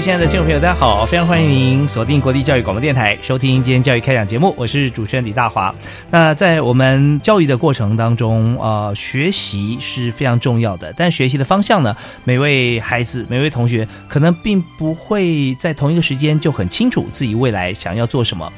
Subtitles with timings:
[0.00, 1.04] 亲爱的听众朋友，大家好！
[1.04, 4.54] 非常欢迎您锁定国立教育广播电台，收听今天教育开讲节目。
[4.56, 5.74] 我是主持人李大华。
[6.10, 10.90] 那在我们教育的过程当中，呃，学习是非常重要的。
[10.96, 18.50] 但学习的方向呢，每位孩子、每位同学可能并不会在同一个时间就很清楚自己未来想要做什么。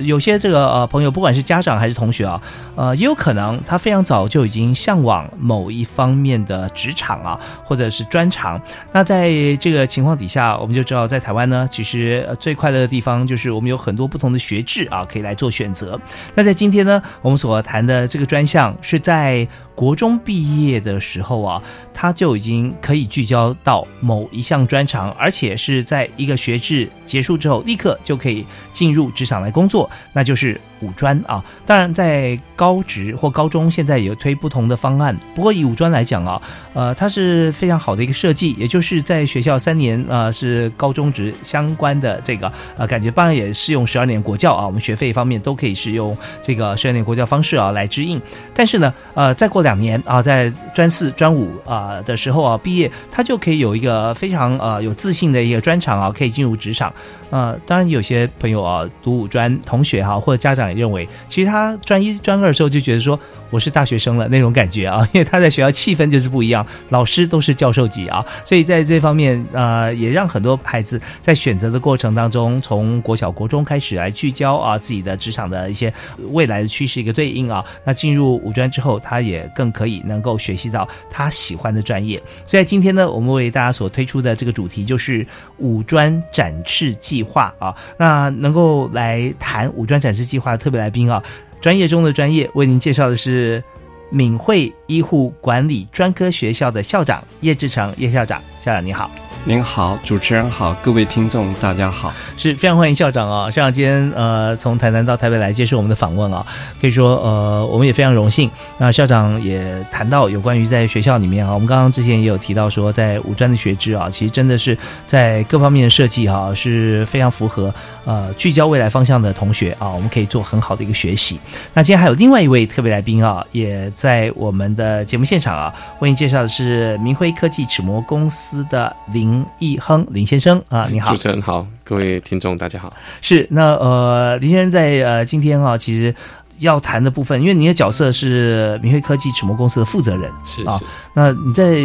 [0.00, 2.40] 有些这个呃朋友，不管是家长还是同学啊，
[2.76, 8.60] 呃，也有可能他非常早就已经向往某一方面的职场啊，或者是专长。
[8.92, 16.00] 那在这个情况底下，我们就知道，在台湾呢，其实最快乐的地方就是我们有很多不同的学制啊，可以来做选择。
[16.34, 19.46] 那在今天呢，我们所谈的这个专项是在。
[19.80, 21.62] 国中毕业的时候啊，
[21.94, 30.60] 他就已经可以聚焦到某一项专长，而且是在一个学制结束之后，立刻就可以进入职场来工作，那就是。
[30.82, 35.14] 五专啊，当然在高职或高中现在也有推不同的方案。
[35.34, 36.40] 不过以五专来讲啊，
[36.72, 48.18] 呃，它是非常好的一个设计，也就是在学校三年啊是高中职相关的这个呃感觉，当然也适用十二年国教啊，我们学费方面都可以是用这个十二年国教方式啊来支应。
[48.54, 56.92] 但是呢，呃，再过两两年啊，在专四、专五啊的时候啊毕业，他就可以有一个非常呃有自信的一个专长啊，可以进入职场。
[57.30, 60.80] 呃，当然有些朋友啊读五专同学哈或者家长也。
[60.80, 63.20] 认为，其实他专一、专二的时候就觉得说
[63.50, 75.92] 我是大学生了那种感觉啊，因为他在学校气氛就是不一样，老师都是教授级啊，所以在这方面呃，也让很多孩子在选择的过程当中，从国小、国中开始来聚焦啊自己的职场的一些
[76.30, 77.62] 未来的趋势一个对应啊。
[77.84, 82.22] 那进入五专之后，他也更可以能够学习到他喜欢的专业。
[82.46, 85.26] 所以今天呢，我们为大家所推出的这个主题就是
[85.58, 90.52] 五专展示计划啊，那能够来谈五专展示计划。
[90.52, 91.22] 的特别来宾啊，
[91.60, 93.62] 专业中的专业，为您介绍的是
[94.10, 99.29] 敏慧医护管理专科学校的校长叶志成叶校长，校长你好。
[99.46, 103.50] 您好，主持人好，各位听众大家好，是非常欢迎校长啊！
[103.50, 106.44] 校长今天呃从台南到台北来接受我们的访问啊，
[106.78, 108.50] 可以说呃我们也非常荣幸。
[108.76, 117.74] 那校长也谈到有关于在学校里面啊，我们刚刚之前也有提到说，在五专的学制啊，其实真的是在各方面的设计哈是非常符合
[118.04, 121.40] 呃聚焦未来方向的同学啊，我们可以做很好的一个学习。
[121.72, 129.29] 那今天还有另外一位特别来宾啊，也在我们的节目现场啊，为您介绍的是明辉科技齿模公司的林。
[129.30, 132.92] 林义亨林先生啊，你好，主持人好，各位听众大家好。
[133.20, 136.12] 是那呃，林先生在呃今天啊，其实
[136.58, 140.80] 要谈的部分，因为你的角色是明辉科技齿模公司的负责人，是啊。
[141.14, 141.76] 那你在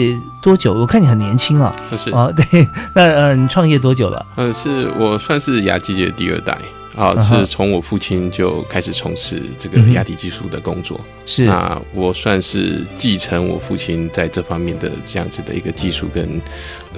[0.42, 0.74] 多久？
[0.74, 2.68] 我看你很年轻啊，是啊，对。
[2.96, 4.26] 那呃，你创业多久了？
[4.36, 6.58] 呃，是我算是牙机界的第二代。
[6.96, 16.42] 啊，是从我父亲就开始从事这个牙体技术的工作，是那我算是继承我父亲在这方面的这样子的一个技术跟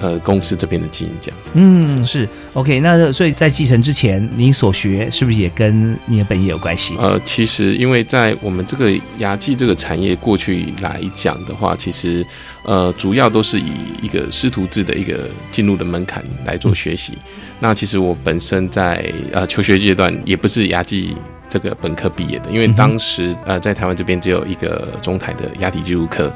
[0.00, 1.50] 呃公司这边的经营这样子。
[1.54, 2.78] 嗯，是 OK。
[2.78, 6.94] 那所以在继承之前，你所学是不是也跟你的本业有关系？
[6.96, 12.24] 呃，其实因为在我们这个牙技这个产业过去来讲的话，其实
[12.62, 17.18] 呃主要都是以一个师徒制的一个进入的门槛来做学习。
[17.60, 21.16] 那其实我本身在呃求学阶段也不是牙技。
[21.48, 26.30] 这个本科毕业的，因为当时呃在台湾这边只有一个中台的牙体技术科，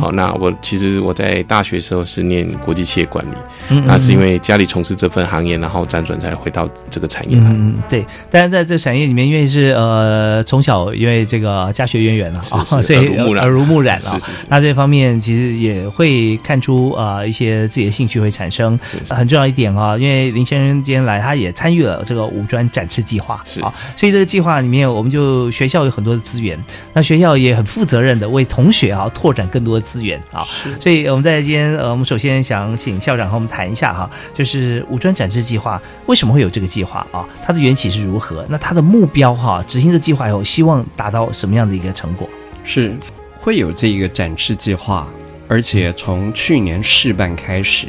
[0.00, 7.44] 好，那我其实我在大学时候是念国际企业管理，那是因为家里从事这份行业，然后辗转才回到这个产业来。
[7.48, 8.06] 嗯，对。
[8.30, 14.18] 但是在这产业里面，因为是呃从小因为这个家学渊源了啊， 所以耳濡目染了。
[14.48, 18.78] 那这方面其实也会看出啊一些自己的兴趣会产生。
[19.10, 24.53] 很重要一点啊，因为林先生今天来，他也参与了这个五专展翅计划，是啊，所以这个计划。
[24.54, 26.56] 划里面，我们就学校有很多的资源，
[26.92, 30.44] 那学校也很负责任的为同学啊拓展更多的资源啊。
[30.78, 37.26] 所以我们在今天呃，我们首先想请校长和我们谈一下哈，就是五专展示计划为什么会有这个计划啊？
[37.44, 38.46] 它的缘起是如何？
[38.48, 42.28] 那它的目标哈，执行的计划以后，希望达到什么样的一个成果？
[42.62, 42.96] 是
[43.36, 45.08] 会有这个展示计划，
[45.48, 47.88] 而且从去年试办开始，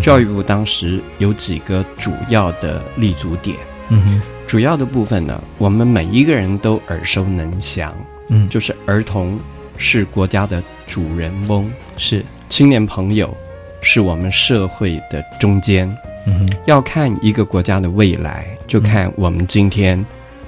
[0.00, 3.56] 教育部当时有几个主要的立足点。
[3.88, 7.92] 嗯哼，主要的部分呢，我们每一个人都耳熟能详，
[8.28, 9.38] 嗯，就是儿童
[9.76, 13.34] 是国家的主人翁，是青年朋友
[13.80, 15.88] 是我们社会的中间。
[16.26, 20.02] 嗯哼，要看一个国家的未来，就看我们今天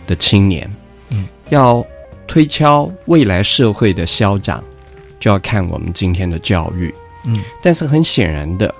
[0.06, 0.68] 的青年。
[1.10, 1.84] 嗯，要
[2.26, 4.62] 推敲未来社会的消长，
[5.20, 6.94] 就要看我们今天的教育。
[7.26, 8.74] 嗯，但是很显然的，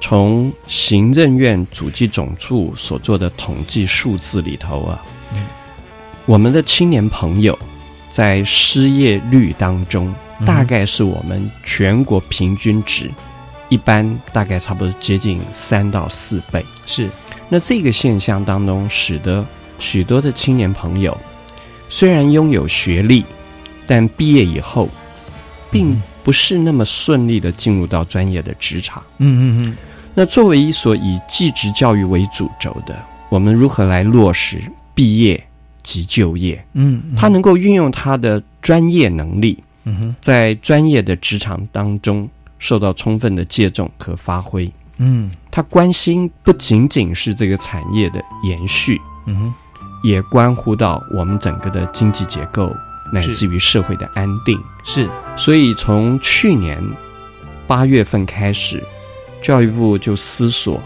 [0.00, 5.04] 从行政院主计总处所做的统计数字里头啊，
[5.34, 5.42] 嗯。
[6.26, 7.58] 我们的青年朋友
[8.10, 10.12] 在失业率当中，
[10.44, 13.10] 大概是我们全国平均值，
[13.68, 16.64] 一般大概差不多接近三到四倍。
[16.84, 17.08] 是，
[17.48, 19.44] 那这个现象当中，使得
[19.78, 21.16] 许多的青年朋友
[21.88, 23.24] 虽然拥有学历，
[23.86, 24.88] 但毕业以后，
[25.70, 29.00] 并不是那么顺利的进入到专业的职场。
[29.18, 29.76] 嗯嗯嗯，
[30.18, 32.96] 那作为一所以技职教育为主轴的，
[33.28, 34.62] 我们如何来落实
[34.94, 35.46] 毕业
[35.82, 36.64] 及就业？
[36.72, 42.26] 嗯，他能够运用他的专业能力，嗯哼，在专业的职场当中
[42.58, 44.72] 受到充分的借重和发挥。
[44.96, 49.54] 嗯他关心不仅仅是这个产业的延续，嗯哼，
[50.02, 52.74] 也关乎到我们整个的经济结构，
[53.12, 54.58] 乃至于社会的安定。
[54.82, 56.82] 是，所以从去年
[57.66, 58.82] 八月份开始，
[59.46, 60.82] 教育部就思索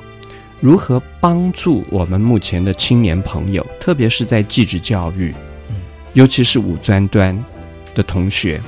[0.61, 5.35] 如何帮助我们目前的青年朋友，特别是在技职教育，
[6.13, 7.35] 尤其是五专端
[7.95, 8.61] 的同学，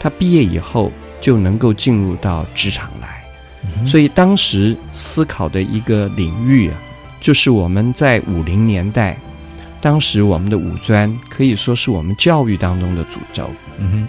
[0.00, 0.90] 他毕业以后
[1.20, 3.22] 就能够进入到职场来。
[3.86, 6.74] 所以当时思考的一个领域啊，
[7.20, 9.16] 就是我们在五零年代，
[9.80, 13.48] 当时我们的五专可以说是我们教育当中的主轴。
[13.78, 14.08] 嗯哼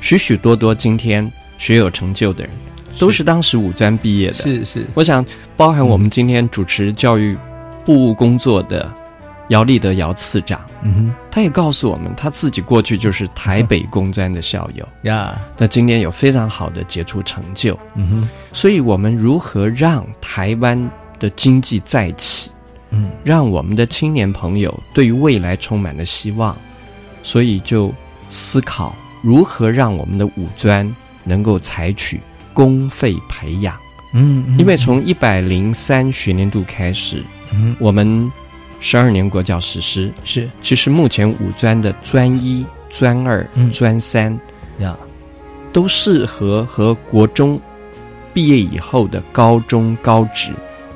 [0.00, 1.28] 许许多多今天
[1.58, 2.52] 学有成就的人，
[2.98, 4.34] 都是当时五专毕业的。
[4.34, 5.24] 是是，我想
[5.56, 7.36] 包含我们今天主持教育
[7.84, 8.92] 部务工作的
[9.48, 17.78] 姚立德姚次长，嗯哼，他也告诉我们，他自己过去就是台北工专的校友，呀，那今天有非常好的杰出成就。
[17.94, 22.50] 嗯哼，所以，我们如何让台湾的经济再起，
[22.90, 26.56] 嗯让我们的青年朋友对于未来充满了希望？
[27.22, 27.92] 所以就
[28.30, 30.88] 思考如何让我们的五专
[31.24, 32.20] 能够采取
[32.56, 33.76] 公费培养，
[34.14, 34.58] 嗯，嗯。
[34.58, 37.22] 因为从一百零三学年度开始，
[37.52, 37.76] 嗯。
[37.78, 38.32] 我们
[38.80, 40.48] 十二年国教实施，是。
[40.62, 44.32] 其实目前五专的专一、专二嗯、专三
[44.78, 44.96] 呀，
[45.70, 47.60] 都适合和国中
[48.32, 50.50] 毕业以后的高中、高职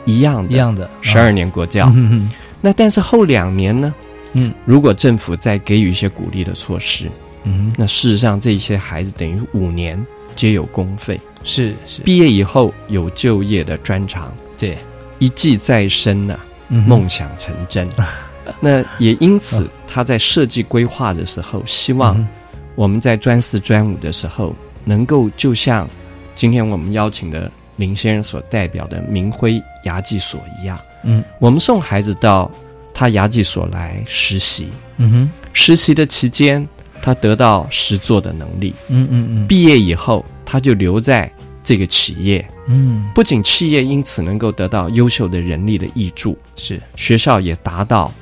[0.06, 1.92] 一样的一样的十二年国教。
[1.94, 2.30] 嗯嗯。
[2.62, 3.94] 那但是后两年呢？
[4.32, 4.54] 嗯。
[4.64, 7.10] 如果政府再给予一些鼓励的措施，
[7.44, 10.02] 嗯，那事实上这些孩子等于五年
[10.40, 14.78] 皆有公费，是是，毕业以后有就业的专长，对，
[15.18, 16.40] 一技在身呐、
[16.70, 17.86] 嗯梦想成真。
[18.58, 22.26] 那也因此，他在设计规划的时候，希望嗯
[22.74, 24.56] 我们在专四、专五的时候，
[24.86, 25.86] 能够就像
[26.34, 31.22] 今天我们邀请的林先生所代表的明辉牙技所一样，嗯。
[31.38, 32.50] 我们送孩子到
[32.94, 36.66] 他牙技所来实习，嗯哼，实习的期间，
[37.02, 41.30] 他得到实做的能力，嗯嗯嗯，毕业以后，他就留在
[41.62, 43.08] 这个企业，嗯。
[43.14, 48.12] 不仅企业因此能够得到优秀的人力的益助，是，学校也达到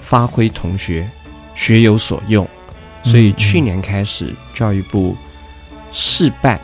[0.00, 1.08] 发挥同学
[1.54, 2.46] 学有所用。
[3.02, 5.16] 所以嗯去年开始，教育部
[5.92, 6.58] 试办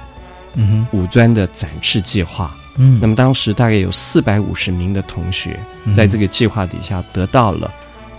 [0.54, 2.56] 嗯哼，五专的展翅计划。
[2.76, 5.58] 嗯，那么当时大概有四百五十名的同学
[5.92, 7.70] 在这个计划底下得到了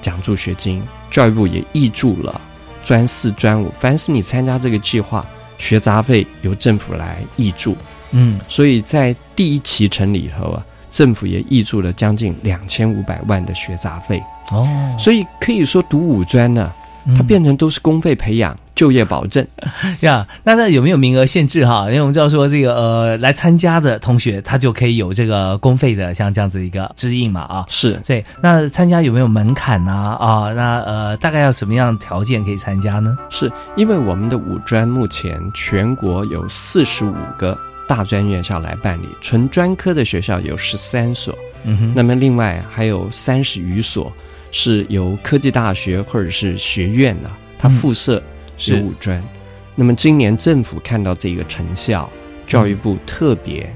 [0.01, 2.39] 奖助学金，教育部也挹注了
[2.83, 5.25] 专四、专五，凡是你参加这个计划，
[5.57, 7.75] 学杂费由政府来挹注。
[8.11, 14.21] 嗯所以在第一期程里头啊，政府也挹注了将近两千五百万的学杂费。
[14.51, 14.67] 哦，
[15.00, 16.73] 所以可以说读五专呢、
[17.15, 19.45] 它嗯变成都是公费培养、就业保证。
[20.01, 21.85] 呀，那那有没有名额限制哈？
[21.85, 27.63] 因为我们知道说这个呃，来参加的同学他就可以有这个公费的像这样子一个指引嘛啊。
[27.69, 30.51] 是对，那参加有没有门槛呢、啊？
[30.55, 33.15] 那呃，大概要什么样的条件可以参加呢？
[33.29, 37.55] 是，因为我们的五专目前全国有四十五个
[37.88, 44.11] 大专院校来办理，纯专科的学校有十三所，嗯哼，那么另外还有三十余所
[44.50, 48.21] 是由科技大学或者是学院啊，它嗯附设有
[48.61, 48.75] 是。
[48.81, 49.21] 五专。
[49.75, 52.09] 那么今年政府看到这个成效，
[52.45, 53.73] 教育部特别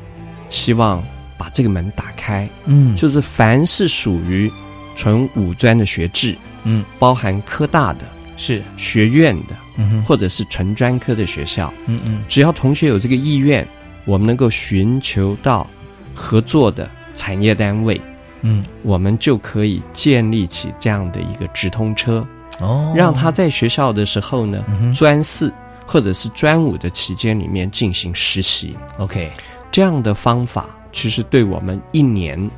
[0.50, 1.04] 希望
[1.38, 2.96] 把这个门打开，嗯。
[2.96, 4.52] 就是凡是属于
[4.96, 6.86] 纯五专的学制，嗯。
[7.00, 8.02] 包含科大的、
[8.38, 8.62] 是。
[8.78, 10.04] 学院的，嗯哼。
[10.04, 12.24] 或者是纯专科的学校，嗯嗯。
[12.28, 13.66] 只要同学有这个意愿，
[14.04, 15.68] 我们能够寻求到
[16.14, 18.00] 合作的产业单位，
[18.42, 18.64] 嗯。
[18.84, 22.26] 我们就可以建立起这样的一个直通车，
[22.60, 25.54] 哦，让他在学校的时候呢，嗯专四
[25.86, 28.76] 或者是专五的期间里面进行实习。
[28.98, 29.32] OK
[29.72, 32.50] 这样的方法，其实对我们一年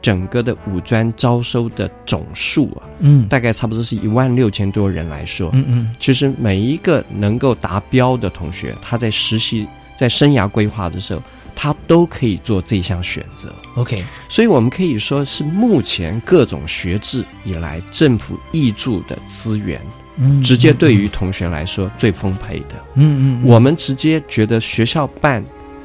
[0.00, 3.28] 整个的五专招收的总数啊，嗯。
[3.28, 5.94] 大概差不多是一万六千多人来说，嗯嗯。
[6.00, 11.22] 其实每一个能够达标的同学，他在实习、在生涯规划的时候，
[11.54, 13.54] 他都可以做这项选择。
[13.76, 19.80] OK 所以，我们可以说是目前各种学制以来政府挹注的资源，
[20.16, 22.74] 嗯直接对于同学来说最丰沛的。
[22.94, 25.44] 嗯嗯我们直接觉得学校办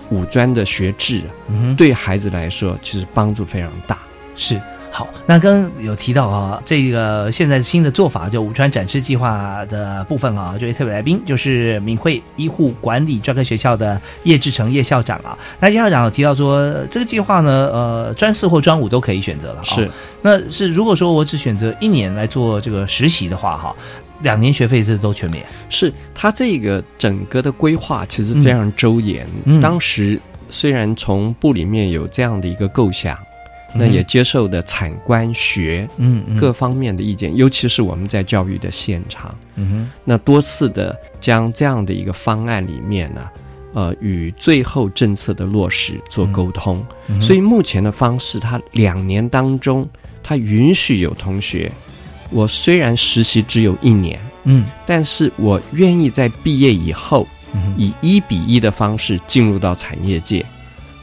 [0.10, 3.98] 五专的学制啊，嗯对孩子来说其实帮助非常大。
[4.36, 4.62] 是
[4.98, 15.38] 好，那刚刚有提到啊，这个现在新的做法，就武川展示计划的部分啊，这位特别来宾就是闽会医护管理专科学校的叶志成叶校长啊。
[15.60, 19.64] 那叶校长有提到说，这个计划呢，呃，专四或专五都可以选择了、啊。
[19.64, 19.88] 是，
[20.24, 23.76] 那是如果说我只选择一年来做这个实习的话，哈，
[24.24, 25.46] 两年学费是都全免。
[25.70, 29.28] 是他这个整个的规划其实非常周延。
[29.46, 33.16] 嗯当时虽然从部里面有这样的一个构想，
[33.74, 36.36] 那也接受的产官学嗯嗯。
[36.38, 43.30] 各方面的意见，尤其是我们在教育的现场，嗯那多次的将这样的一个方案里面呢，
[43.74, 46.86] 呃，与最后政策的落实做沟通。
[47.08, 49.88] 哼，所以目前的方式，它两年当中，
[50.24, 51.72] 它允许有同学，
[52.32, 54.66] 我虽然实习只有一年，嗯。
[54.86, 60.44] 但是我愿意在毕业以后，嗯以一比一的方式进入到产业界。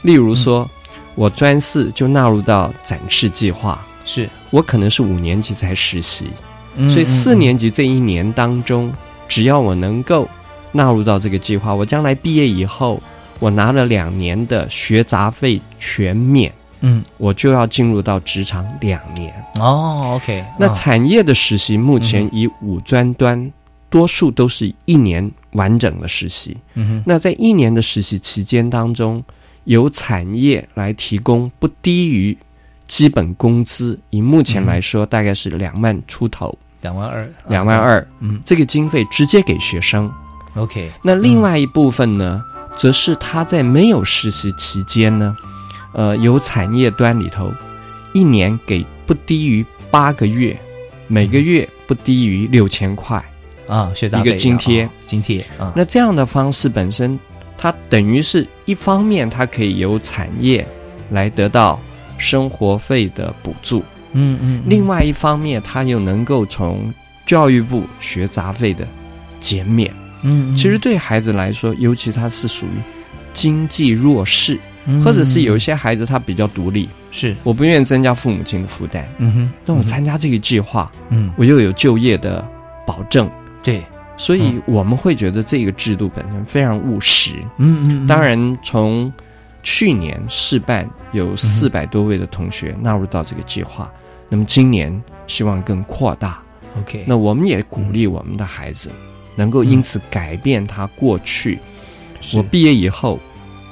[0.03, 0.69] 例如说，
[1.15, 6.27] 我专四就纳入到展翅计划，是，我可能是五年级才实习，
[6.77, 7.39] 嗯所以四嗯。
[7.39, 8.93] 年级这一年当中，
[9.29, 10.29] 只要我能够
[10.73, 13.01] 纳入到这个计划，我将来毕业以后，
[13.39, 17.03] 我拿了两年的学杂费全免，嗯。
[17.17, 19.33] 我就要进入到职场两年。
[19.61, 23.53] 哦，OK，那哦产业的实习目前以五专端，
[23.89, 26.57] 多数都是一年完整的实习。
[26.75, 27.03] 嗯哼。
[27.07, 29.23] 那在一年的实习期间当中，
[29.65, 32.37] 由产业来提供不低于
[32.87, 38.07] 基本工资，以目前来说大概是两万出头，两万二，两万二。
[38.21, 40.11] 嗯这个经费直接给学生。
[40.55, 42.43] ，OK，那另外一部分呢，
[42.77, 45.37] 则是他在没有实习期间呢，
[45.93, 47.51] 呃，由产业端里头
[48.13, 50.59] 一年给不低于八个月，
[51.09, 53.23] 每个月不低于六千块。
[53.67, 57.19] 啊，学杂一个津贴啊津贴啊，那这样的方式本身，
[57.57, 60.67] 它等于是一方面，它可以由产业
[61.11, 61.81] 来得到
[62.19, 63.81] 生活费的补助；
[64.13, 66.93] 嗯嗯，另外一方面，它又能够从
[67.27, 68.87] 教育部学杂费的
[69.41, 69.91] 减免。
[70.23, 70.55] 嗯，嗯。
[70.55, 72.81] 其实对孩子来说，尤其他是属于
[73.33, 82.47] 经济弱势，嗯或者是有一些孩子他比较独立，是，我不愿意增加父母亲的负担，嗯哼，那我参加这个计划，嗯，我又有就业的
[82.87, 83.31] 保证，
[83.63, 83.83] 对，
[84.17, 87.35] 所以我们会觉得这个制度本身非常务实。
[87.59, 89.13] 嗯嗯，当然，从
[89.63, 93.91] 去年试办有四百多位的同学纳入到这个计划，
[94.29, 96.41] 那么今年希望更扩大。
[96.81, 98.91] OK，那我们也鼓励我们的孩子
[99.37, 101.59] 能够因此改变他过去，
[102.21, 102.37] 是。
[102.37, 103.19] 我毕业以后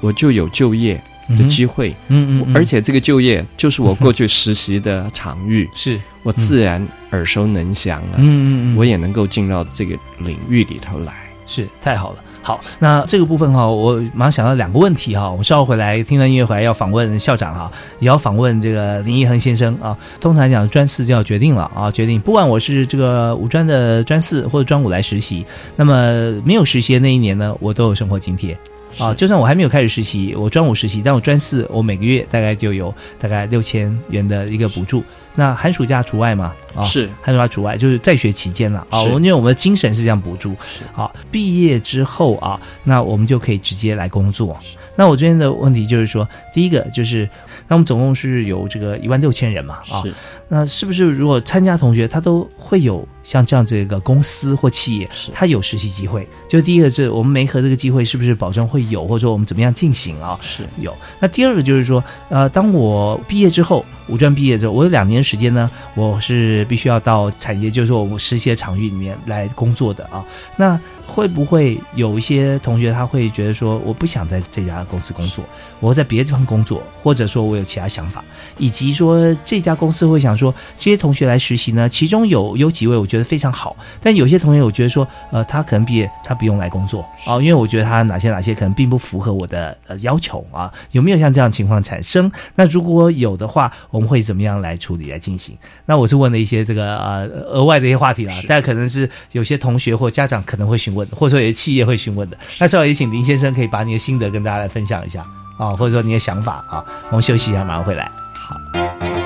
[0.00, 1.02] 我就有就业
[1.38, 11.12] 的机会，嗯嗯嗯，而且这个就业就是我过去实习的场域，是，我自然耳熟能详了，嗯嗯嗯，我也能够进到这个领域里头来。
[11.44, 12.18] 是太好了。
[12.40, 15.30] 好，那这个部分哈，我马上想到两个问题哈。
[15.30, 19.96] 我稍后回来听完音乐回来要访问校长哈，也要访问这个林一恒先生啊。
[20.20, 25.44] 通常来讲，专四就要决定了啊，决定不管我是这个五专的专四或者专五来实习，
[25.76, 28.56] 那么没有实习的那一年呢，我都有生活津贴。
[28.98, 35.02] 啊，就算我还没有开始实习，我专五实习，但我专四，我每个月大概就有大概六千元的一个补助。
[35.34, 36.54] 那寒暑假除外嘛？
[36.74, 39.02] 啊，是寒暑假除外，就是在学期间了啊。
[39.02, 40.54] 是因为我们的精神是这样补助。
[40.66, 44.58] 是好，毕业之后啊，那我们就可以直接来工作。
[44.94, 47.26] 那我这边的问题就是说，第一个就是，
[47.66, 50.12] 那我们总共是有这个一万六千人嘛啊，是
[50.54, 56.28] 那是不是如果参加同学他都会有像这样子一个公司或企业，是他有实习机会？
[56.46, 60.38] 就第一个是我们媒合这个机会是不是保证会有，或者说我们怎么样进行啊？
[60.42, 60.94] 是有。
[61.18, 70.24] 那第二个就是说，呃，当我毕业之后五专毕业之后，我有两年时间呢，我是必须要到产业，就是说我们实习的场域里面来工作的啊。
[70.56, 75.44] 那会不会有一些同学他会觉得说，我不想在这家公司工作，
[75.78, 78.24] 我在别的地方工作，或者说我有其他想法，
[78.56, 92.30] 以及说这家公司会想说，这些同学来实习呢，其中有有几位我觉得非常好，但有些同学我觉得说，呃，他可能毕业他不用来工作啊，因为我觉得他哪些哪些可能并不符合我的呃要求啊，有没有像这样的情况产生？
[92.54, 95.56] 那如果有的话，我们会怎么样来处理来进行？
[95.86, 102.36] 那我是问了一些这个呃额外的一些话题啦，大家可能是有些同学或家长可能会询问的，或者说有些企业会询问的。
[102.58, 105.24] 那稍后也请林先生可以把你的心得跟大家来分享一下
[105.58, 106.84] 啊，或者说你的想法啊。
[107.10, 108.10] 我们休息一下，马上回来。
[108.34, 109.21] 好。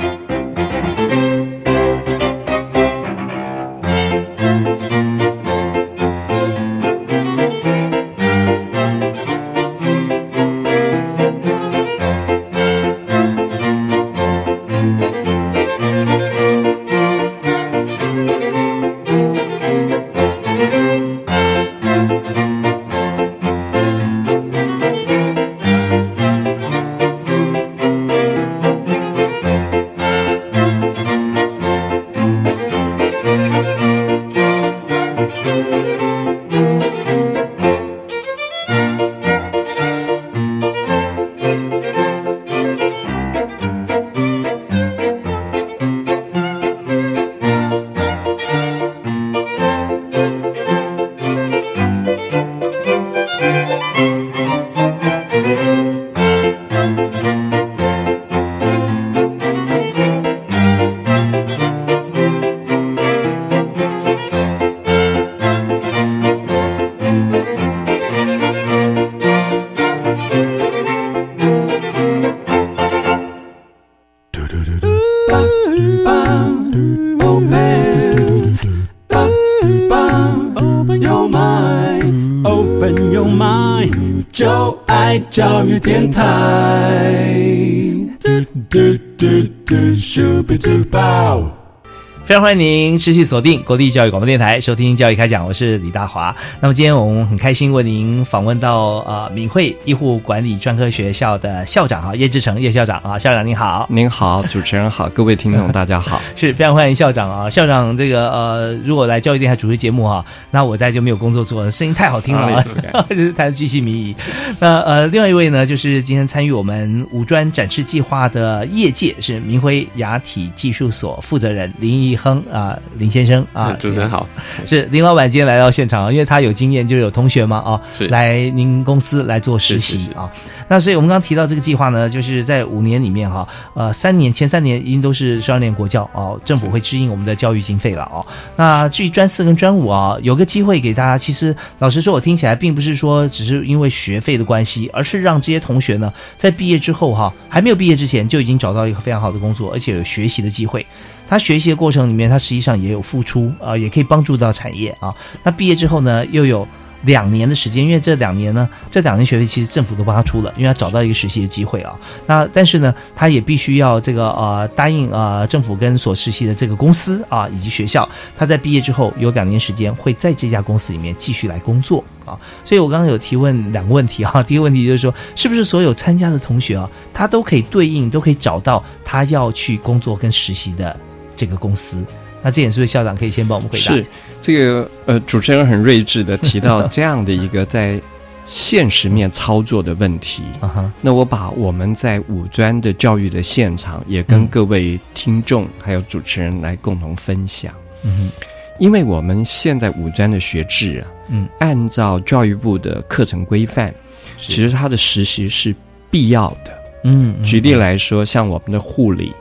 [92.36, 96.36] 常欢迎您持续锁定国立教育广播电台，收听教育开讲，我是李大华。
[96.60, 114.14] 那么今天我们很开心为您访问到呃敏慧医护管理专科学校的校长哈叶志成叶校长啊，校长您好，您好，主持人好，各位听众大家好， 是非常欢迎校长啊，校长这个呃如果来教育电台主持节目哈，那我在就没有工作做了，声音太好听了啊， 就是谈巨细靡遗。
[114.58, 122.14] 那呃另外一位呢，就是今天参与我们五专展示计划的业界是明辉牙体技术所负责人林义。
[122.26, 124.28] 亨啊，林先生啊，主持人好，
[124.66, 130.28] 是林老板今天来到现场，因为他有经验，就有同学嘛啊，是来您公司来做实习啊。
[130.66, 138.26] 那所以我们刚刚提到这个计划呢，就是在五年里面哈，呃，三年前三年一定都是十二年国教哦，政府会支应我们的教育经费了哦。
[138.56, 150.84] 那至于专四跟专五啊，有个机会给大家，其实老实说，我听起来并不是说只是因为学费的关系，而是让这些同学呢，在毕业之后哈，还没有毕业之前就已经找到一个非常好的工作，而且有学习的机会。
[151.28, 155.14] 他学习的过程里面，他实际上也有付出啊，也可以帮助到产业啊。
[155.42, 156.66] 那毕业之后呢，又有
[157.02, 161.96] 两年的时间，因为这两年呢，这两年学费其实政府都帮他出了，因为他找到一个实习的机会啊。
[162.26, 172.38] 那但是呢，他也必须要这个呃答应呃政府跟所实习的这个公司啊以及学校，他在毕业之后有两年时间会在这家公司里面继续来工作啊。
[172.64, 180.98] 所以我刚刚有提问两个问题哈， 第一个问题就是说，是不是所有参加的同学啊，他都可以对应，都可以找到他要去工作跟实习的。
[181.36, 182.02] 这个公司，
[182.42, 183.84] 那这点是不是校长可以先帮我们回答？
[183.84, 184.06] 是
[184.40, 188.00] 这个呃，主持人很睿智的提到这样的一个在
[188.46, 190.92] 现实面操作的问题啊哈。
[191.02, 197.72] 那我把我们在五专的教育的现场，也跟各位听众还有主持人来共同分享。
[198.04, 198.46] 嗯哼，
[198.78, 203.92] 因为我们现在五专的学制啊，嗯，按照教育部的课程规范，
[204.38, 205.74] 其实它的实习是
[206.08, 206.82] 必要的。
[207.02, 209.32] 嗯，举例来说，像我们的护理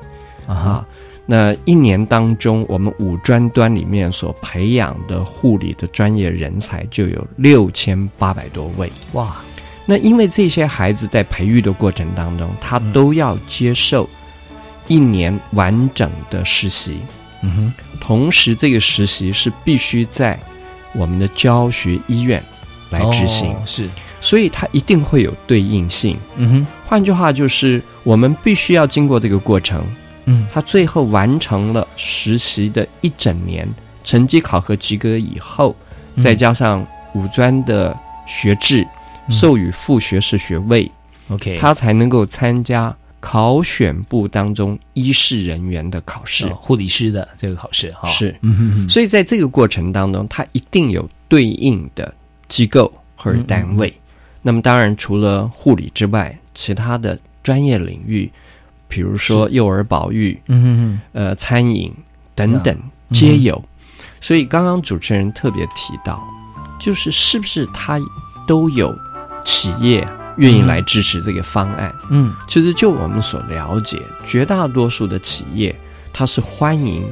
[0.47, 0.83] 啊。
[1.25, 9.37] 那一年当中，我们五专端里面所培养的护理的专业人才就有六千八百多位哇！
[9.87, 14.07] 那因为这些孩子在培育的过程当中，他都要接受
[14.87, 16.99] 一年完整的实习，
[17.41, 20.39] 嗯哼，同时这个实习是必须在
[20.93, 22.43] 我们的教学医院
[22.91, 23.83] 来执行，是，
[24.21, 26.67] 所以它一定会有对应性，嗯哼。
[26.85, 29.83] 换句话就是，我们必须要经过这个过程。
[30.25, 33.67] 嗯，他最后完成了实习的一整年，
[34.03, 35.75] 成绩考核及格以后，
[36.21, 37.95] 再加上五专的
[38.27, 38.85] 学制，
[39.29, 40.91] 授予副学士学位
[41.29, 48.35] ，OK，他才能够参加考选部当中医事人员的考试，哦护理师的这个考试哈，是。
[48.41, 52.13] 嗯哼哼，所以在这个过程当中，他一定有对应的
[52.47, 53.91] 机构或者单位。
[54.43, 58.31] 那么当然，除了护理之外，其他的专业领域，
[58.87, 61.93] 比如说幼儿保育、嗯呃餐饮
[62.33, 62.77] 等等
[63.11, 63.63] 皆有。
[64.21, 66.21] 所以刚刚主持人特别提到，
[66.79, 67.99] 就是是不是他
[68.47, 68.95] 都有
[69.43, 71.93] 企业愿意来支持这个方案？
[72.09, 72.33] 嗯。
[72.47, 75.75] 其实就我们所了解，绝大多数的企业，
[76.11, 77.05] 他是欢迎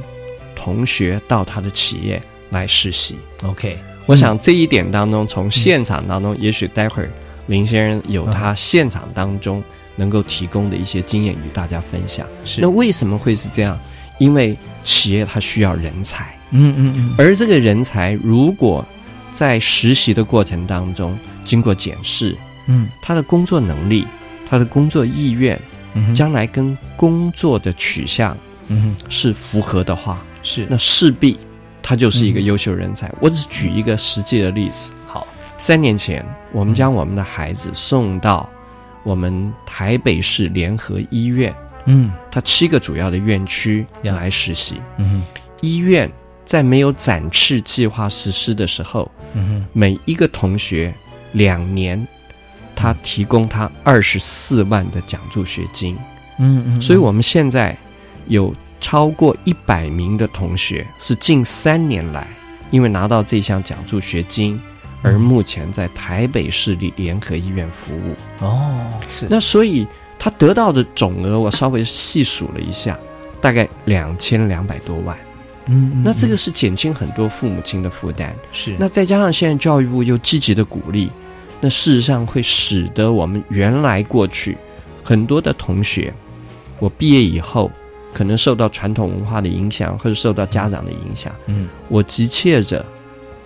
[0.56, 3.16] 同学到他的企业来实习。
[3.44, 7.10] ，OK，我想这一点当中，从现场当中，也许待会儿
[7.46, 9.62] 林先生有他现场当中
[9.96, 12.26] 能够提供的一些经验与大家分享。
[12.44, 12.60] 是。
[12.60, 13.78] 那为什么会是这样？
[14.18, 18.84] 因为企业它需要人才，嗯嗯嗯，而这个人才如果
[19.32, 22.36] 在实习的过程当中经过检视，
[22.68, 22.88] 嗯。
[23.02, 24.06] 他的工作能力、
[24.48, 25.60] 他的工作意愿，
[25.94, 28.36] 嗯，将来跟工作的取向
[28.68, 30.64] 嗯是符合的话，是。
[30.70, 31.36] 那势必
[31.82, 33.12] 他就是一个嗯优秀人才。
[33.20, 34.92] 我只举一个实际的例子。
[35.08, 35.26] 好，
[35.58, 38.48] 三年前，我们将我们的孩子送到
[39.04, 41.54] 我们台北市联合医院，
[41.86, 42.10] 嗯。
[42.30, 44.14] 它七个主要的院区呀。
[44.16, 44.80] 来实习。
[44.96, 45.22] 嗯哼。
[45.60, 46.10] 医院
[46.44, 50.92] 在没有展翅计划实施的时候，嗯哼，每一个同学
[51.32, 52.06] 两年，
[52.74, 55.96] 他提供他二十四万的奖助学金。
[56.38, 57.74] 嗯嗯，所以我们现在
[58.26, 62.26] 有超过一百名的同学是近三年来，
[62.70, 64.60] 因为拿到这项奖助学金，
[65.04, 68.16] 而目前在台北市立联合医院服务。
[68.44, 69.86] 哦是那所以
[70.18, 72.98] 他得到的总额，我稍微细数了一下，
[73.40, 75.16] 大概两千两百多万。
[75.66, 78.34] 嗯，嗯那这个嗯是减轻很多父母亲的负担。
[78.50, 81.10] 是那再加上现在教育部又积极的鼓励，
[81.60, 84.56] 那事实上会使得我们原来过去
[85.02, 86.12] 很多的同学，
[86.78, 87.70] 我毕业以后
[88.12, 92.84] 可能受到传统文化的影响，或者受到家长的影响，嗯我急切着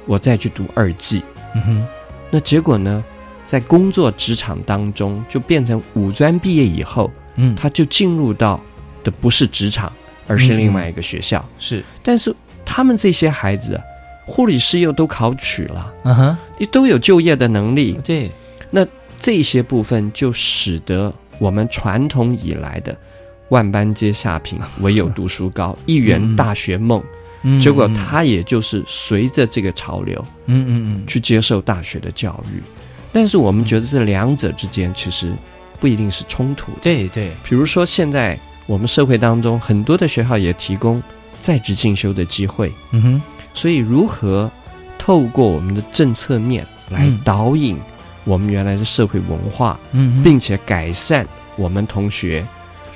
[0.06, 1.22] 我再去读二技，
[1.58, 1.86] 嗯哼
[2.30, 3.02] 那结果呢，
[3.44, 8.60] 在工作职场当中就变成五专毕业以后，嗯，他就进入到
[9.02, 9.90] 的不是职场，
[10.26, 11.44] 而是另外一个学校。
[11.58, 13.82] 是但是他们这些孩子啊，
[14.26, 15.94] 护理师又都考取了。
[16.04, 18.30] 嗯哼也都有就业的能力，对
[18.70, 18.86] 那
[19.18, 22.94] 这些部分就使得我们传统以来的
[23.48, 27.00] 万般皆下品，唯有读书高，一圆大学梦。
[27.00, 27.14] 嗯
[27.60, 31.06] 结果他也就是随着这个潮流嗯嗯嗯。
[31.06, 32.62] 去接受大学的教育，
[33.12, 35.32] 但是我们觉得这两者之间其实
[35.78, 36.78] 不一定是冲突的。
[36.82, 37.30] 对对。
[37.44, 41.02] 比如说，现在我们社会当中很多的学校也提供
[41.40, 43.22] 在职进修的机会，嗯哼。
[43.54, 44.50] 所以如何
[44.98, 47.20] 透过我们的政策面来嗯。
[47.24, 47.78] 导引
[48.24, 52.46] 我们原来的社会文化，嗯并且改善我们同学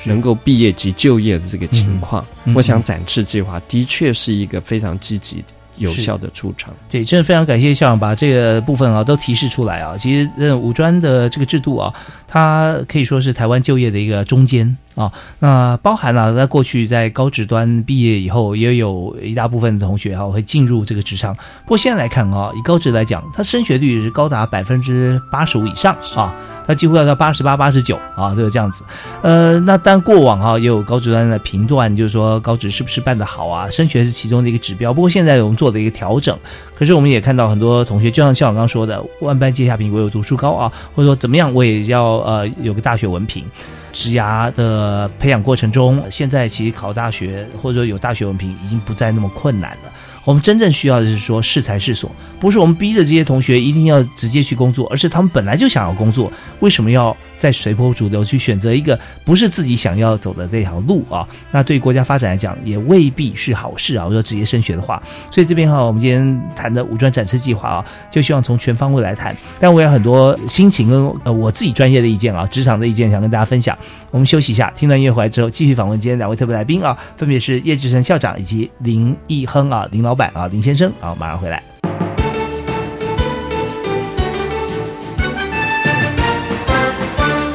[0.05, 5.45] 能够毕业及就业的这个情况，嗯我想展翅计划的确是一个非常积极、
[5.77, 6.73] 有效的出场。
[6.89, 9.97] 对，真的非常感谢校长把这个部分啊都提示出来啊。
[9.97, 11.93] 其实，呃，五专的这个制度啊，
[12.27, 15.13] 它可以说是台湾就业的一个中间啊。
[15.39, 21.35] 那包含了、在过去在高职端毕业以后，也有一大部分的同学哈、会进入这个职场。
[21.35, 26.35] 不过现在来看啊，以高职来讲，它升学率是高达百分之八十五以上啊。
[26.65, 28.85] 它几乎要到八十八、八十九啊，就是这样子。
[29.21, 33.69] 呃，那但过往哈、也有高职端的评断，就是说高职是不是办得好啊？
[33.69, 34.95] 升学是其中的一个指标。
[34.95, 36.39] 不过现在我们做的一个调整，
[36.83, 43.45] 可是我们也看到很多同学，就像校长刚说的，万般皆下品，唯有读书高啊，或者说怎么样，我也要呃有个大学文凭。
[43.93, 49.93] 职涯的培养过程中，现在其实考大学或者说有大学文凭已经不再那么困难了。
[50.25, 61.27] 我们真正需要的是说适才适所，不是我们逼着这些同学一定要直接去工作，而是他们本来就想要工作，为什么要在随波逐流去选择一个不是自己想要走的这条路啊？
[61.51, 64.07] 那对国家发展来讲，也未必是好事啊。
[64.07, 69.37] 我说直接升学的话，所以这边哈，我们今天谈的五专展示计划啊，就希望从全方位来谈。
[69.59, 73.77] 但我有很多心情跟呃我自己专业的意见啊，职场的意见想跟大家分享。
[74.13, 81.63] 我们休息一下，听段音乐回来之后，继续访问今天两位特别来宾啊，分别是叶志成校长以及林义亨啊，林老板啊，林先生啊，马上回来。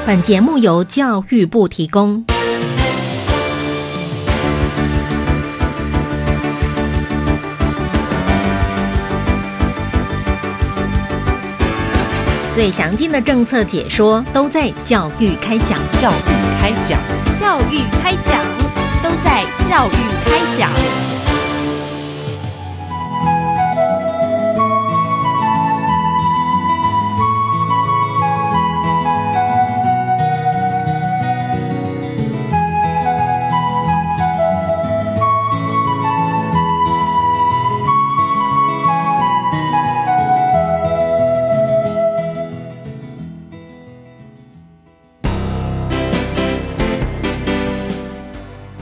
[0.06, 2.24] 本节目由教育部提供。
[12.54, 16.13] 最详尽的政策解说都在教育开讲，教育
[16.60, 17.00] 开讲，
[17.36, 18.43] 教育开讲，
[19.04, 19.91] 都在教育
[20.26, 21.16] 开讲。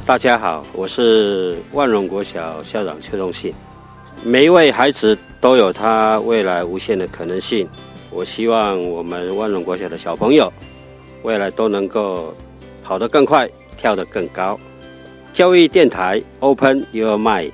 [0.05, 3.51] 大家好，我是万荣国小校长邱忠信。
[4.23, 7.67] 每一位孩子都有他未来无限的可能性。
[8.11, 10.53] 我希望我们万荣国小的小朋友，
[11.23, 12.35] 未来都能够
[12.83, 14.59] 跑得更快，跳得更高。
[15.33, 17.53] 教育电台，Open Your Mind。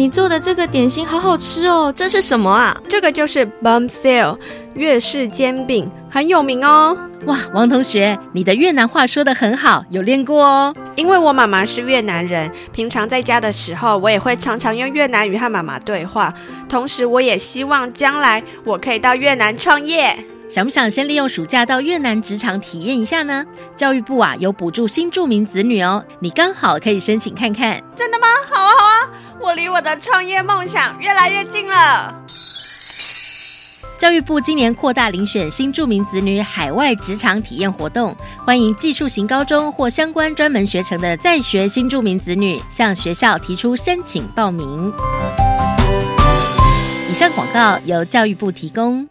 [0.00, 1.92] 你做的这个点心好好吃哦！
[1.94, 2.74] 这是什么啊？
[2.88, 4.38] 这个就是 Bum Sale
[4.72, 6.96] 越式煎饼，很有名哦。
[7.26, 10.74] 哇，王同学，你的越南话说的很好，有练过哦。
[10.96, 16.32] 因为我妈妈是越南人，平常在家的时候，我也会常常用越南语和妈妈对话。
[16.66, 20.16] 同时，我也希望将来我可以到越南创业。
[20.48, 23.44] 想不想先利用暑假到越南职场体验一下呢？
[23.76, 27.78] 教育部啊有补助新住民子女哦，你刚好可以申请看看。
[27.94, 28.26] 真的吗？
[28.50, 29.10] 好啊，好啊，
[29.42, 32.14] 我离我的创业梦想越来越近了。
[33.98, 44.92] 教育部今年扩大遴选新著名子女海外职场体验活动，欢迎技术型高中或相关专门学程的在学新著名子女向学校提出申请报名。
[47.10, 49.06] 以上广告由教育部提供。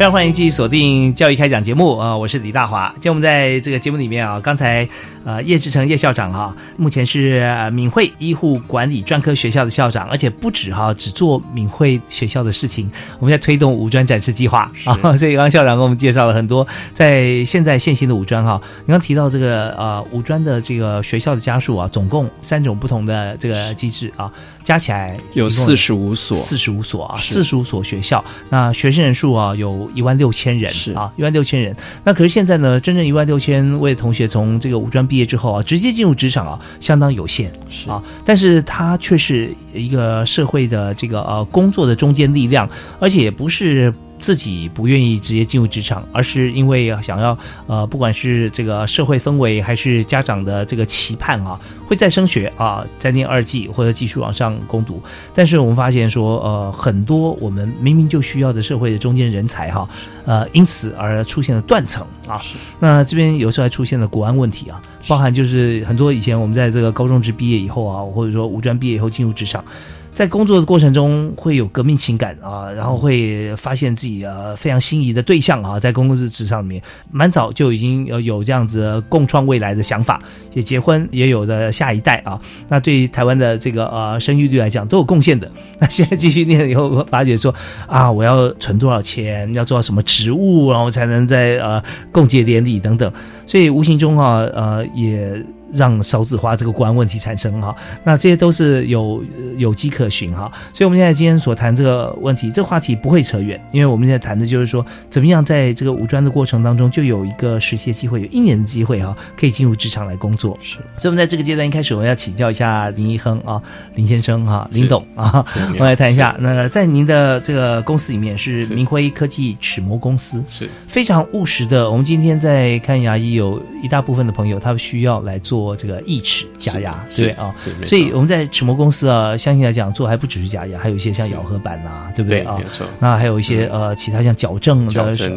[0.00, 2.90] 非常欢迎继续锁定教育开讲节目啊、我是李大华。
[2.94, 4.88] 今天我们在这个节目里面啊，刚才
[5.26, 14.72] 呃叶志成叶校长哈、目前是呃敏慧医护管理专科学校的校长，而且不止哈、只做敏慧学校的事情，我们在推动五专展示计划。
[14.86, 31.74] 啊，所以刚刚校长跟我们介绍了很多在现在现行的五专哈、你刚提到这个呃五专的这个学校的家数啊，总共三种不同的这个机制啊，加起来有四十五所四十五所啊，是四十五所学校，那学生人数啊有一万六千人是啊，一万六千人。
[32.04, 38.02] 那可是现在呢，真正一万六千位同学从这个五专毕业之后啊，直接进入职场啊，相当有限是啊。
[38.24, 42.68] 但是它却是一个社会的这个呃工作的中坚力量，
[42.98, 43.92] 而且也不是。
[44.20, 55.02] 自己不愿意直接进入职场，而是因为想要呃，不管是这个社会氛围还是家长的这个期盼啊，会再升学啊，再念二技或者继续往上攻读。
[55.34, 59.88] 但是我们发现说，呃，很多我们明明就需要的社会的中间人才哈，
[60.26, 62.40] 呃，因此而出现了断层啊。
[62.78, 69.64] 那这边有时候还出现了国安问题啊，包含就是很多以前我们在这个高中职毕业以后啊，或者说五专毕业以后进入职场。
[70.12, 80.20] 在工作的过程中会有革命情感啊，然后会发现自己呃非常心仪的对象啊，在公共职场里面，蛮早就已经有有这样子共创未来的想法，
[80.52, 82.38] 也结婚，也有的下一代啊。
[82.68, 85.50] 那对于台湾的这个呃生育率来讲都有贡献的。
[85.78, 87.54] 那现在继续念以后，发觉说
[87.86, 93.10] 啊，我要存多少钱，要做到什么职务，然后才能在呃共结连理等等，
[93.46, 95.42] 所以无形中啊呃也。
[95.72, 99.22] 让少子化这个国安问题产生哈，那这些都是有
[99.56, 110.56] 有迹可循哈，所以我们现在今天所谈这个问题，这个话题不会扯远，因为我们现在谈的就是说，怎么样在这个五专的过程当中，就有一个实习的机会，有一年的机会哈，可以进入职场来工作。
[110.60, 113.62] 是，所以我们在这个阶段一开始，我们要请教一下林一亨啊，
[113.94, 116.36] 林先生哈，是林董啊， 我们来谈一下。
[116.40, 121.90] 那在您的这个公司里面是是明辉科技齿模公司，是非常务实的。
[121.90, 132.64] 我们今天在看牙医，有一大部分的朋友，他们需要来做这个义齿假牙，对不对啊所以我们在齿模公司啊，相信来讲做还不只是假牙，还有一些像咬合板啊，对不对啊没？
[132.70, 134.92] 错那还有一些呃其他像矫正的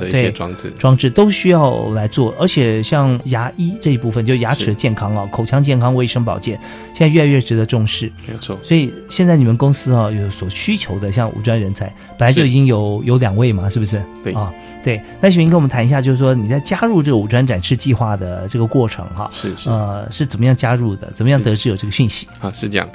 [0.07, 6.59] 一对些装置，装置都需要来做，而且像牙医这一部分，就牙齿的健康啊、口腔健康、卫生保健，
[6.93, 8.12] 现在越来越值得重视。
[8.27, 8.57] 没错。
[8.63, 14.03] 所以现在你们公司啊有所需求的，像五专人才，本来就已经有有两位嘛，是不是？
[14.23, 14.53] 对啊，
[14.84, 15.02] 对。
[15.22, 21.10] 那许明跟我们谈一下，就是说你在加入这个五专展示计划的这个过程哈，是是呃，是怎么样加入的？
[21.15, 22.28] 怎么样得知有这个讯息？
[22.39, 22.88] 啊，是这样，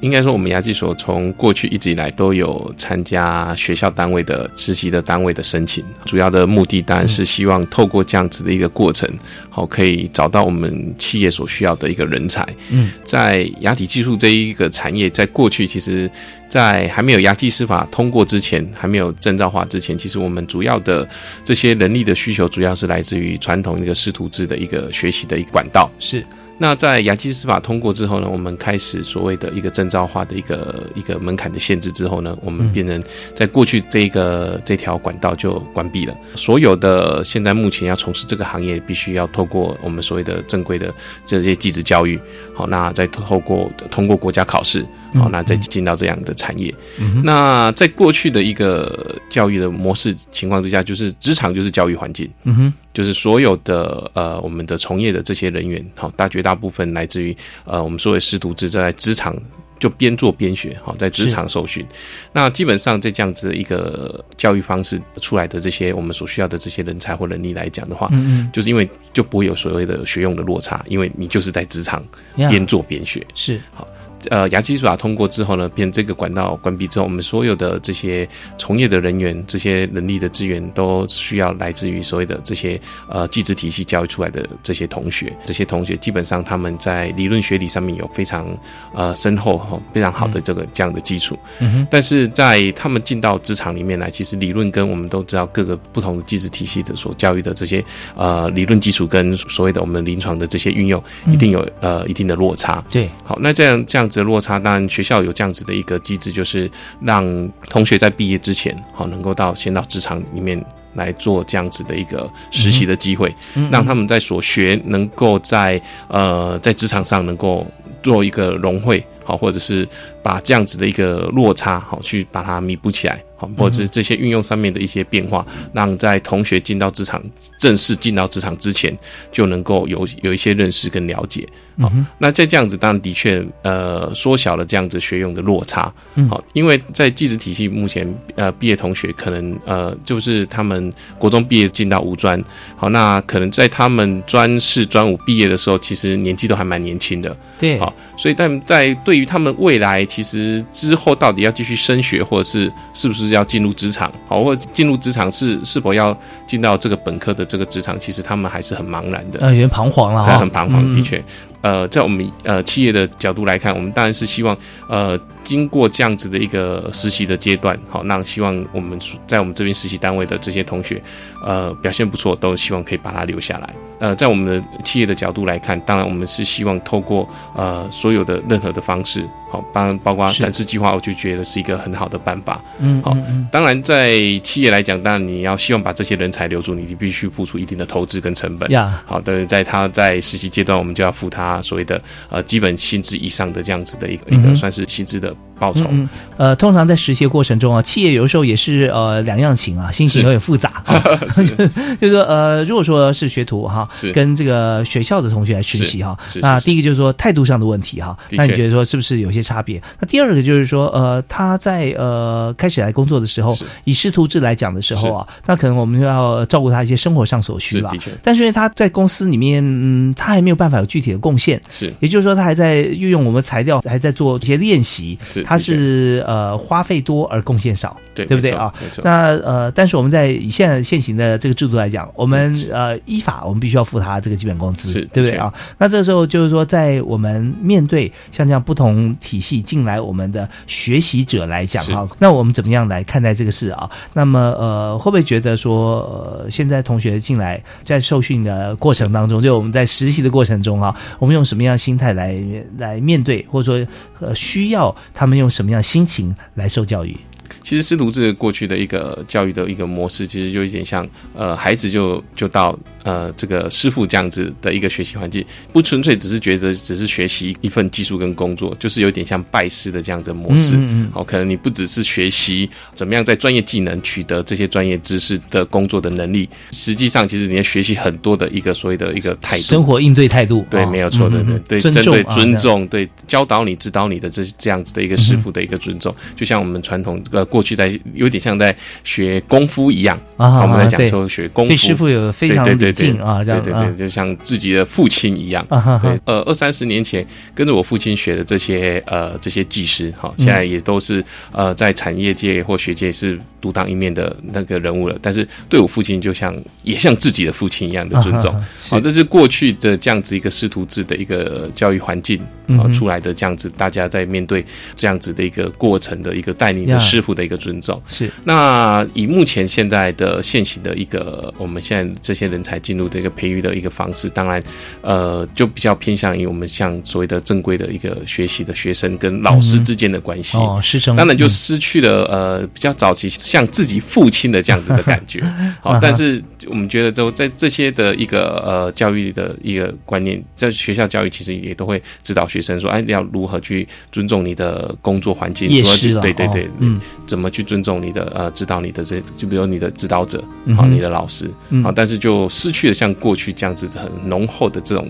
[0.00, 9.08] 应该说我们牙技所从过去一直以来都有参加学校单位的实习的单位的申请，主要的目的当然是希望透过这样子的一个过程，
[9.48, 12.46] 好可以找到我们企业所需要的一个人才。
[12.70, 16.10] 嗯，在牙体技术这一个产业，在过去其实，
[16.48, 21.08] 在还没有牙技师法通过之前，还没有证照化之前，其实我们主要的
[21.44, 25.90] 这些人力的需求，主要是来自于传统那个师徒制的一个学习的一个管道。
[25.98, 26.24] 是。
[26.58, 33.04] 那在牙技师法通过之后呢，我们开始所谓的一个证照化的一个一个门槛的限制之后呢，我们变成
[33.34, 36.16] 在过去这个这条管道就关闭了。
[36.34, 40.90] 所有的现在目前要从事这个行业，必须要透过我们所谓的正规的
[41.26, 42.18] 这些技职教育，
[42.54, 44.82] 好，那再透过通过国家考试，
[45.14, 46.74] 好，那再进到这样的产业。
[47.22, 59.36] 那在过去的一个教育的模式情况之下，就是职场就是教育环境，嗯哼，就是所有的呃我们的从业的这些人员，好，大绝大部分来自于呃我们所谓师徒制，在职场
[59.78, 61.84] 就边做边学，好，在职场受训。
[62.32, 72.02] 那基本上在这样子的一个教育方式出来的这些我们所需要的这些人才或能力来讲的话，嗯嗯就是因为就不会有所谓的学用的落差，因为你就是在职场
[72.34, 73.24] 边做边学。
[73.34, 73.86] 是好，
[74.30, 85.32] 呃，牙技术法通过之后呢，变这个管道关闭之后，我们所有的这些从业的人员、这些人力的资源，都需要来自于所谓的这些呃技职体系教育出来的这些同学。
[85.44, 88.46] 这些同学基本上他们在理论学理上面有非常
[88.94, 91.38] 呃深厚哈、非常好的这个这样的基础。
[91.60, 97.84] 嗯哼，但是在他们进到职场里面来，其实理论跟我们都知道各个不同的机制体系的所教育的这些
[98.16, 102.84] 呃理论基础跟所谓的我们临床的这些运用，一定有呃一定的落差。
[102.90, 107.24] 对，好，那这样这样子的落差，当然学校有这样子的一个机制，就是让
[107.68, 110.62] 同学在毕业之前，好能够到先到职场里面
[110.94, 117.66] 来做这样子的一个实习的机会，嗯让他们在所学能够在呃在职场上能够
[118.02, 119.86] 做一个融汇，好，或者是
[120.22, 123.22] 把这样子的一个落差，好去把它弥补起来。
[123.36, 127.22] 好，或者是这些运用上面的一些变化，让在同学进到职场
[127.58, 128.96] 正式进到职场之前，
[129.30, 131.46] 就能够有有一些认识跟了解。
[131.78, 135.92] 好，那在这样子，当然的确呃缩小了这样子学用的落差。
[136.14, 142.42] 嗯好，因为在技职体系目前呃毕业同学可能呃就是他们国中毕业进到五专，
[142.76, 147.36] 好，那可能在他们专四专五毕业的时候，其实年纪都还蛮年轻的。
[147.58, 159.40] 对，好，所以但在对于他们未来，其实之后到底要继续升学，或者是是不是要进入职场，好，或者进入职场是是否要进到这个本科的这个职场，其实他们还是很茫然的。
[159.40, 161.22] 呃，有点彷徨了哈，很彷徨，嗯的确。
[161.62, 164.56] 呃，在我们呃企业的角度来看，我们当然是希望
[164.88, 171.02] 呃经过这样子的一个实习的阶段，好，那希望我们在我们这边实习单位的这些同学，
[171.44, 173.74] 呃表现不错，都希望可以把他留下来。
[173.98, 182.60] 呃，在我们的企业的角度来看，当然我们是希望透过呃所有的任何的方式，好，当然包括展示计划，我就觉得是一个很好的办法。
[182.80, 188.68] 嗯，好嗯嗯当然，在企业来讲，当然你要希望把这些人才留住，你必须付出一定的投资跟成本。
[188.70, 195.84] 呀，好的，在他在实习阶段，我们就要付他所谓的呃基本薪资以上的这样子的一个、一个算是薪资的报酬。
[195.90, 200.82] 嗯嗯，呃，通常在实习过程中啊，企业有时候也是呃两样情啊，心情有点复杂。
[200.84, 201.00] 啊
[202.00, 209.80] 就是说呃，如果说是学徒哈是，跟这个学校的同学来实习哈那第一个就是说态度上的问题哈，那你觉得说是不是有些差别？
[210.00, 217.90] 那第二个就是说呃，他在呃开始来工作的时候，以师徒制来讲的时候啊，那可能我们就要照顾他一些生活上所需吧。
[218.22, 225.18] 但是因为他在公司里面，嗯，他还没有办法有具体的贡献，是也就是说，他还在运用我们材料，还在做一些练习。
[225.24, 228.72] 是的确是呃花费多而贡献少，对对不对啊？
[229.02, 235.52] 那呃，但是我们在以现在现行的这个制度来讲，我们呃依法我们必须要付他这个基本工资，对不对啊？
[235.78, 243.88] 那这时候就是说，在我们面对像这样不同体系进来我们的学习者来讲哈，那我们怎么样来看待这个事啊？
[244.12, 252.36] 那么呃，会不会觉得说呃，现在同学进来在受训的过程当中，就我们在实习的过程中啊，我们用什么样的心态来
[252.78, 253.86] 来面对，或者说
[254.20, 257.16] 呃需要他们用什么样的心情来受教育？
[257.62, 270.74] 其实师徒制过去的一个教育的一个模式，其实就有点像呃孩子就就到呃这个师傅这样子的一个学习环境，不纯粹只是觉得只是学习一份技术跟工作，就是有点像拜师的这样的模式。
[270.76, 281.62] 嗯好，可能你不只是学习怎么样在专业技能取得这些专业知识的工作的能力，实际上其实你要学习很多的一个所谓的一个态度，生活应对态度，对，哦没有错，对嗯嗯。
[281.66, 288.74] 对对，尊针对尊重，对教导你、指导你的这这样子的一个师傅的一个尊重，就像我们传统这呃过去在有点像在
[289.04, 295.64] 学功夫一样啊我们在讲说学功夫，对师傅有非常敬啊这样啊对对对，就像自己的父亲一样。
[296.02, 301.22] 对，呃，二三十年前跟着我父亲学的这些呃这些技师，哈，现在也都是
[301.52, 305.18] 呃在产业界或学界是独当一面的那个人物了。
[305.20, 308.54] 但是对我父亲就像也像自己的父亲一样的尊重。
[308.88, 312.40] 好，这是过去的这样子一个师徒制的一个教育环境
[312.78, 314.64] 啊出来的这样子，大家在面对
[314.94, 316.98] 这样子的一个过程的一个带领的呀。
[316.98, 318.00] 师傅的一个尊重。
[318.06, 324.62] 是那以目前现在的现行的一个我们现在这些人才进入的一个培育的一个方式，当然，
[325.02, 330.56] 呃，就比较偏向于我们像所谓的正规的一个学习的学生跟老师之间的关系。
[330.56, 335.42] 哦师生当然就嗯失去了呃比较早期像自己父亲的这样子的感觉。
[335.82, 355.08] 好但是我们觉得就在这些的一个呃教育的一个观念，在学校教育其实也都会指导学生说，哎，要如何去尊重你的工作环境，如何去业师了哦对对对，嗯，怎么去尊重你的呃指导你的这，就比如你的指导者，嗯哼好，你的老师，嗯好，但是就失去了像过去这样子很浓厚的这种。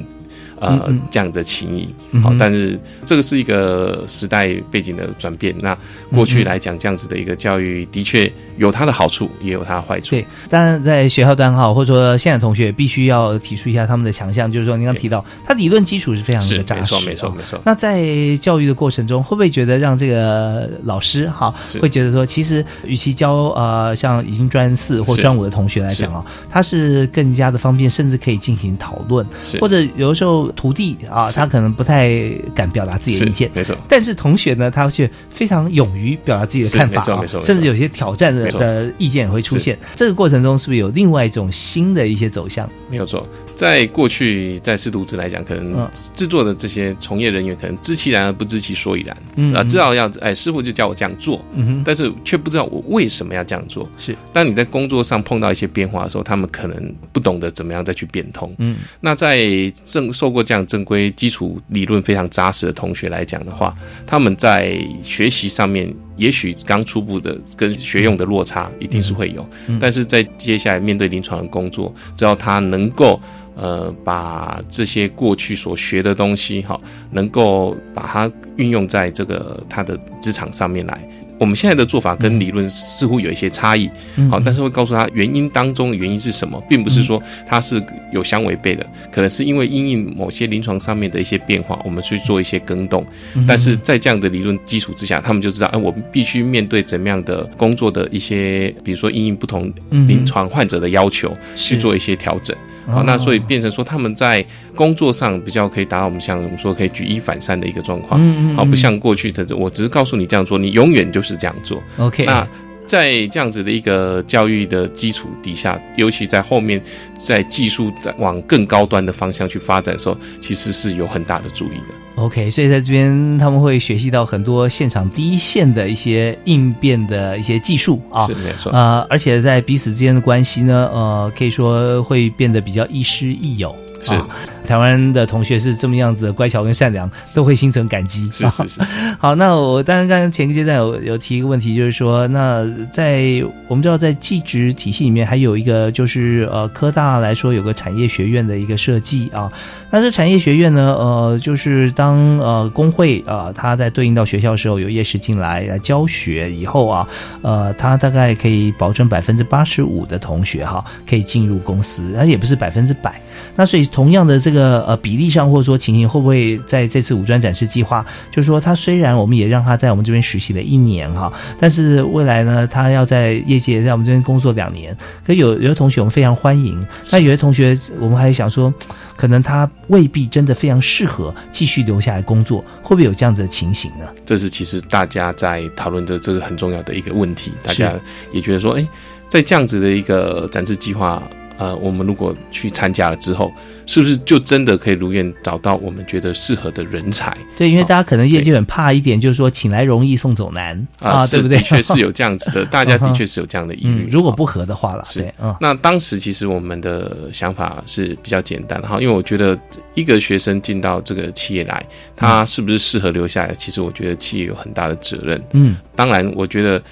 [0.61, 1.89] 呃嗯嗯，这样的情谊，
[2.21, 5.55] 好但是这个是一个时代背景的转变。
[5.61, 5.77] 那
[6.15, 10.11] 过去来讲，这样子的一个教育的确有它的好处，也有它的坏处。
[10.11, 17.61] 对，当然在学校端哈，或者说现在同学必须要提出一下他们的强项，就是说您刚提到，他理论基础是非常的扎实，没错，没错，啊没错。
[17.65, 29.59] 那在教育的过程中，会不会觉得让这个老师哈会觉得说，其实与其教呃像已经专四或专五的同学来讲啊，他是更加的方便，甚至可以进行讨论，是。
[29.59, 39.79] 或者有的时候徒弟啊，他可能不太敢表达自己的意见，没错，但是同学呢，他却非常勇于表达自己的看法没错甚至有些挑战的的意见也会出现。
[39.95, 42.69] 这个过程中是不是有另外一种新的一些走向？
[42.89, 43.27] 没有错。
[43.57, 45.91] 在过去，在师徒制来讲，可能嗯。
[46.15, 49.55] 制作的这些从业人员可能知其然而不知其所以然，啊，嗯。
[49.55, 53.89] 啊知道要哎，师傅就叫我这样做，嗯哼，但是却不知道我为什么要这样做。
[53.99, 58.55] 是，当你在工作上碰到一些变化的时候，他们可能不懂得怎么样再去变通。
[58.59, 59.49] 嗯，那在
[59.85, 63.75] 正受过这样正规基础理论非常扎实的同学来讲的话，
[64.07, 73.21] 他们在学习上面，也许刚初步的跟学用的落差一定是会有，嗯但是在接下来面对临床的工作，只要他能够。
[73.59, 76.79] 呃，把这些过去所学的东西，哈，
[77.13, 81.03] 能够把它运用在这个他的职场上面来。
[81.39, 87.83] 我们现在的做法跟理论似乎有一些差异，嗯好，但是会告诉他原因当中原因是什么，并不是说它是
[88.13, 93.05] 有相违背的，可能是因为因应某些临床上面的一些变化，我们去做一些更动。
[93.35, 102.57] 嗯但是在这样的理论基础之下，他们就知道，哎，我们必须面对怎么样的工作的一些，比如说因应不同嗯临床患者的要求去做一些调整。
[102.87, 108.21] 好，哦那所以变成说他们在工作上比较可以达到我们像我们说可以举一反三的一个状况。
[108.23, 111.83] 嗯嗯好，不嗯像过去的，我只是告诉你这样做，你永远就是这样做。
[111.99, 112.47] OK，那
[112.87, 116.81] 在这样子的一个教育的基础底下，尤其在后面
[117.19, 121.95] 在技术在往更高端的方向去发展的时候，其实是有很大的注意的。
[122.17, 128.73] OK，所以在这边他们会学习到很多现场第一线的一些应变的一些技术啊是，没错。
[128.73, 133.75] 呃，而且在彼此之间的关系呢，呃，可以说会变得比较亦师亦友。
[134.01, 134.29] 是啊
[134.67, 138.29] 台湾的同学是这么样子的乖巧跟善良，都会心存感激。
[138.31, 138.81] 是是是，
[139.19, 149.51] 好，那我当然刚刚前个阶段有有提一个问题，就是说，那在我们知道在技职体系里面，还有一个就是呃科大来说有个产业学院的一个设计啊。
[149.91, 157.09] 那这产业学院呢，呃，就是当呃工会啊、呃，它在对应到学校的时候，有夜市进来来教学以后啊，
[157.43, 163.21] 呃，它大概可以保证百分之八十五的同学哈可以进入公司，那也不是百分之百。
[163.55, 174.97] 那所以同样的这个呃比例上，或者说情形，会不会在这次五专展示计划，就是说他虽然我们也让他在我们这边实习了一年哈，但是未来呢，他要在业界在我们这边工作两年。
[175.25, 176.81] 可有有的同学我们非常欢迎，
[177.11, 178.73] 那有的同学我们还想说，
[179.17, 184.07] 可能他未必真的非常适合继续留下来工作，会不会有这样子的情形呢？
[184.25, 187.95] 这是其实大家在讨论的这个很重要的一个问题，大家
[188.33, 188.87] 也觉得说，哎，
[189.29, 191.23] 在这样子的一个展示计划。
[191.59, 193.53] 呃，我们如果去参加了之后，
[193.87, 197.37] 是不是就真的可以如愿找到我们觉得适合的人才？
[197.57, 201.59] 对，因为大家可能业界很怕一点，就是说请来容易送走难啊，对不对？
[201.59, 204.05] 的确是有这样子的， 大家的确是有这样的疑虑。
[204.05, 209.59] 嗯、如果不合的话了，是那当时其实我们的想法是比较简单哈，因为我觉得
[209.95, 211.85] 一个学生进到这个企业来，
[212.15, 215.43] 他是不是适合留下来，其实我觉得企业有很大的责任。
[215.53, 216.83] 嗯，当然，我觉得。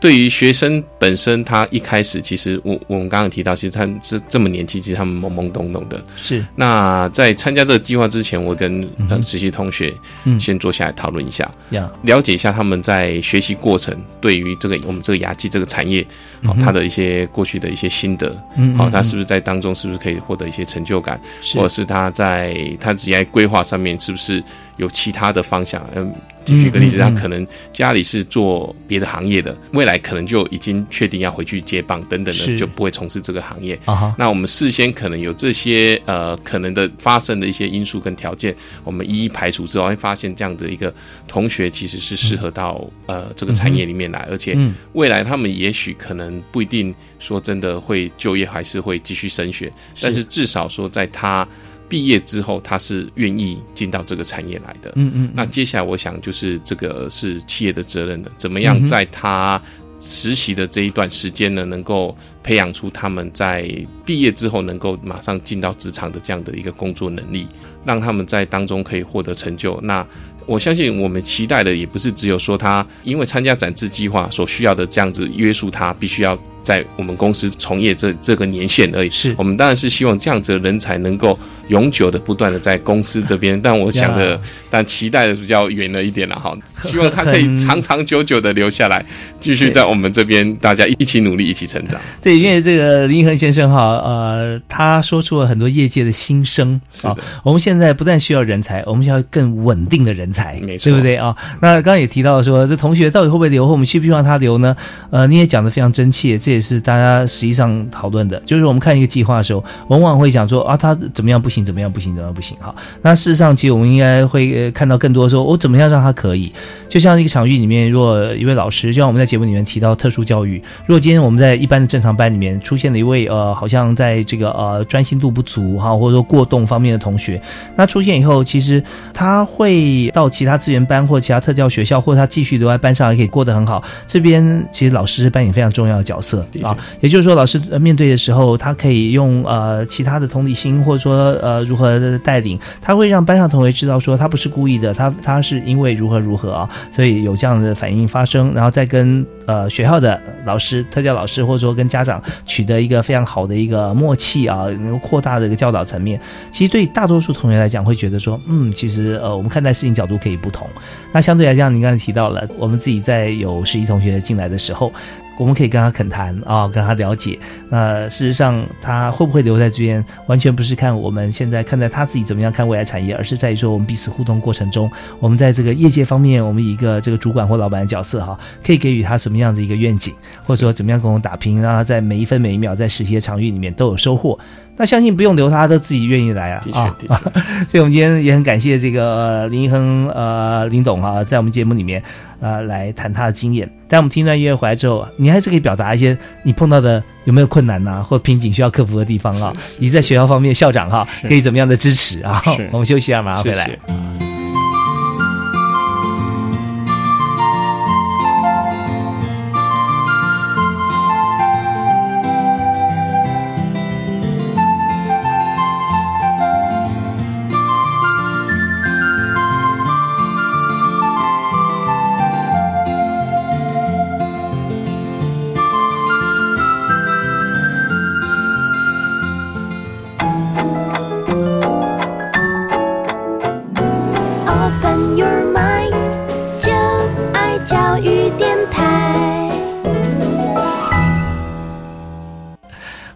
[0.00, 6.00] 对于学生本身，他一开始其实我我们刚刚提到，其实他是这么年轻，其实他们懵懵懂懂的。
[6.16, 6.44] 是。
[6.56, 8.88] 那在参加这个计划之前，我跟
[9.22, 9.94] 实习同学
[10.24, 10.40] 嗯。
[10.40, 16.02] 先坐下来讨论一下，呀，了解一下他们在学习过程对于这个我们这个牙技这个产业，
[16.42, 16.60] 好、嗯哼。
[16.60, 18.34] 他的一些过去的一些心得，
[18.78, 21.58] 好、他是不是在当中是不是可以获得一些成就感，是。
[21.58, 24.42] 或者是他在他职业规划上面是不是
[24.80, 25.86] 有其他的方向？
[25.94, 26.10] 嗯，
[26.44, 33.78] 举个例子，他可能家里是做别的行业的，未来可能就已经确定要回去接棒等等的，就不会从事这个行业。
[33.84, 40.92] 啊，那我们事先可能有这些呃可能的发生的一些因素跟条件，我们一一排除之后，会发现这样的一个
[41.28, 49.70] 同学其实是适合到、呃这个产业里面来，而且嗯未来他们也许可能不一定说真的会就业，还是会继续升学，
[50.00, 51.46] 但是至少说在他
[51.90, 54.92] 毕业之后，他是愿意进到这个产业来的。
[54.94, 59.60] 嗯嗯，那接下来我想就是这个是企业的责任了，怎么样在他
[59.98, 63.68] 实习的这一段时间呢，能够培养出他们在
[64.06, 67.46] 毕业之后能够马上进到职场的这样的一个工作能力，
[67.84, 69.78] 让他们在当中可以获得成就。
[69.82, 70.06] 那
[70.46, 79.10] 我相信我们期待的也不是只有说他因为参加展翅计划所需要的这样子约束他必须要在我们公司从业这这个年限而已。
[79.10, 81.38] 是我们当然是希望这样子的人才能够
[81.70, 89.04] 永久的不断的在公司这边，但我想的，但期待的比较远了一点了哈， 希望他可以长长久久的留下来，
[89.40, 92.00] 继续在我们这边大家一起努力，一起成长。
[92.20, 97.16] 对，因为这个林一恒先生哈，呃，他说出了很多业界的心声啊。
[97.42, 101.34] 我们现在不但需要人才，我们需要更稳定的人才，没错对不对啊？
[101.60, 104.76] 那刚刚也提到说，这同学到底会不会留，或我们需不需要他留呢？
[105.10, 108.40] 呃，你也讲的非常真切，这也是大家实际上讨论的。
[108.44, 112.74] 就是我们看一个计划的时候，往往会讲说啊，他怎么样不行，怎么样不行，怎么样不行哈。
[113.02, 116.52] 那事实上，其实我们应该会呃看到更多说，我怎么样让他可以。
[116.88, 127.40] 就像一个场域里面，如果一位老师，就像我们在节目里面提到特殊教育，如果今天我们在一般的正常班里面出现了一位呃，好像在这个呃专心度不足哈，或者说过动方面的同学，
[127.76, 128.82] 那出现以后，其实
[129.14, 133.82] 他会到其他资源班或其他特教学校，或者他继续留在班上，也可以过得很好。
[134.06, 156.20] 这边其实老师是扮演非常重要的角色啊，也就是说，老师呃面对的时候，他可以用呃其他的同理心，或者说呃呃如何带领，他会让班上同学知道说他不是故意的，他他是因为如何如何啊，所以有这样的反应发生，然后再跟呃学校的老师、特教老师，或者说跟家长取得一个非常好的一个默契啊，能够扩大这个教导层面。
[156.52, 160.68] 其实对大多数同学来讲，会觉得说，嗯，其实呃我们看待事情角度可以不同。
[161.12, 164.92] 那相对来讲，您刚才提到了，我们自己在有实习同学进来的时候。
[165.38, 167.38] 我们可以跟他恳谈啊，跟他了解。
[167.70, 180.14] 那事实上，他会不会留在这边，完全不是看我们现在看待他自己怎么样看未来产业，而是在于说我们彼此互动过程中，我们在这个业界方面，我们以一个这个主管或老板的角色哈，可以给予他什么样的一个愿景，
[180.44, 184.38] 或者说怎么样跟我们打拼，让他在每一分每一秒在实习的场域里面都有收获。
[184.80, 186.62] 那相信不用留他，都自己愿意来啊！
[186.64, 192.02] 的确啊的确 所以我们今天也很感谢这个、呃林一恒呃林董啊、在我们节目里面
[192.40, 193.70] 呃来谈他的经验。
[193.86, 199.52] 但我们听段音乐回来之后，你还是可以表达一些你碰到的有没有困难呐、或瓶颈需要克服的地方啊？
[199.78, 202.42] 你在学校方面，校长哈、可以怎么样的支持啊？
[202.72, 203.66] 我们休息一下，马上回来。
[203.66, 204.19] 谢谢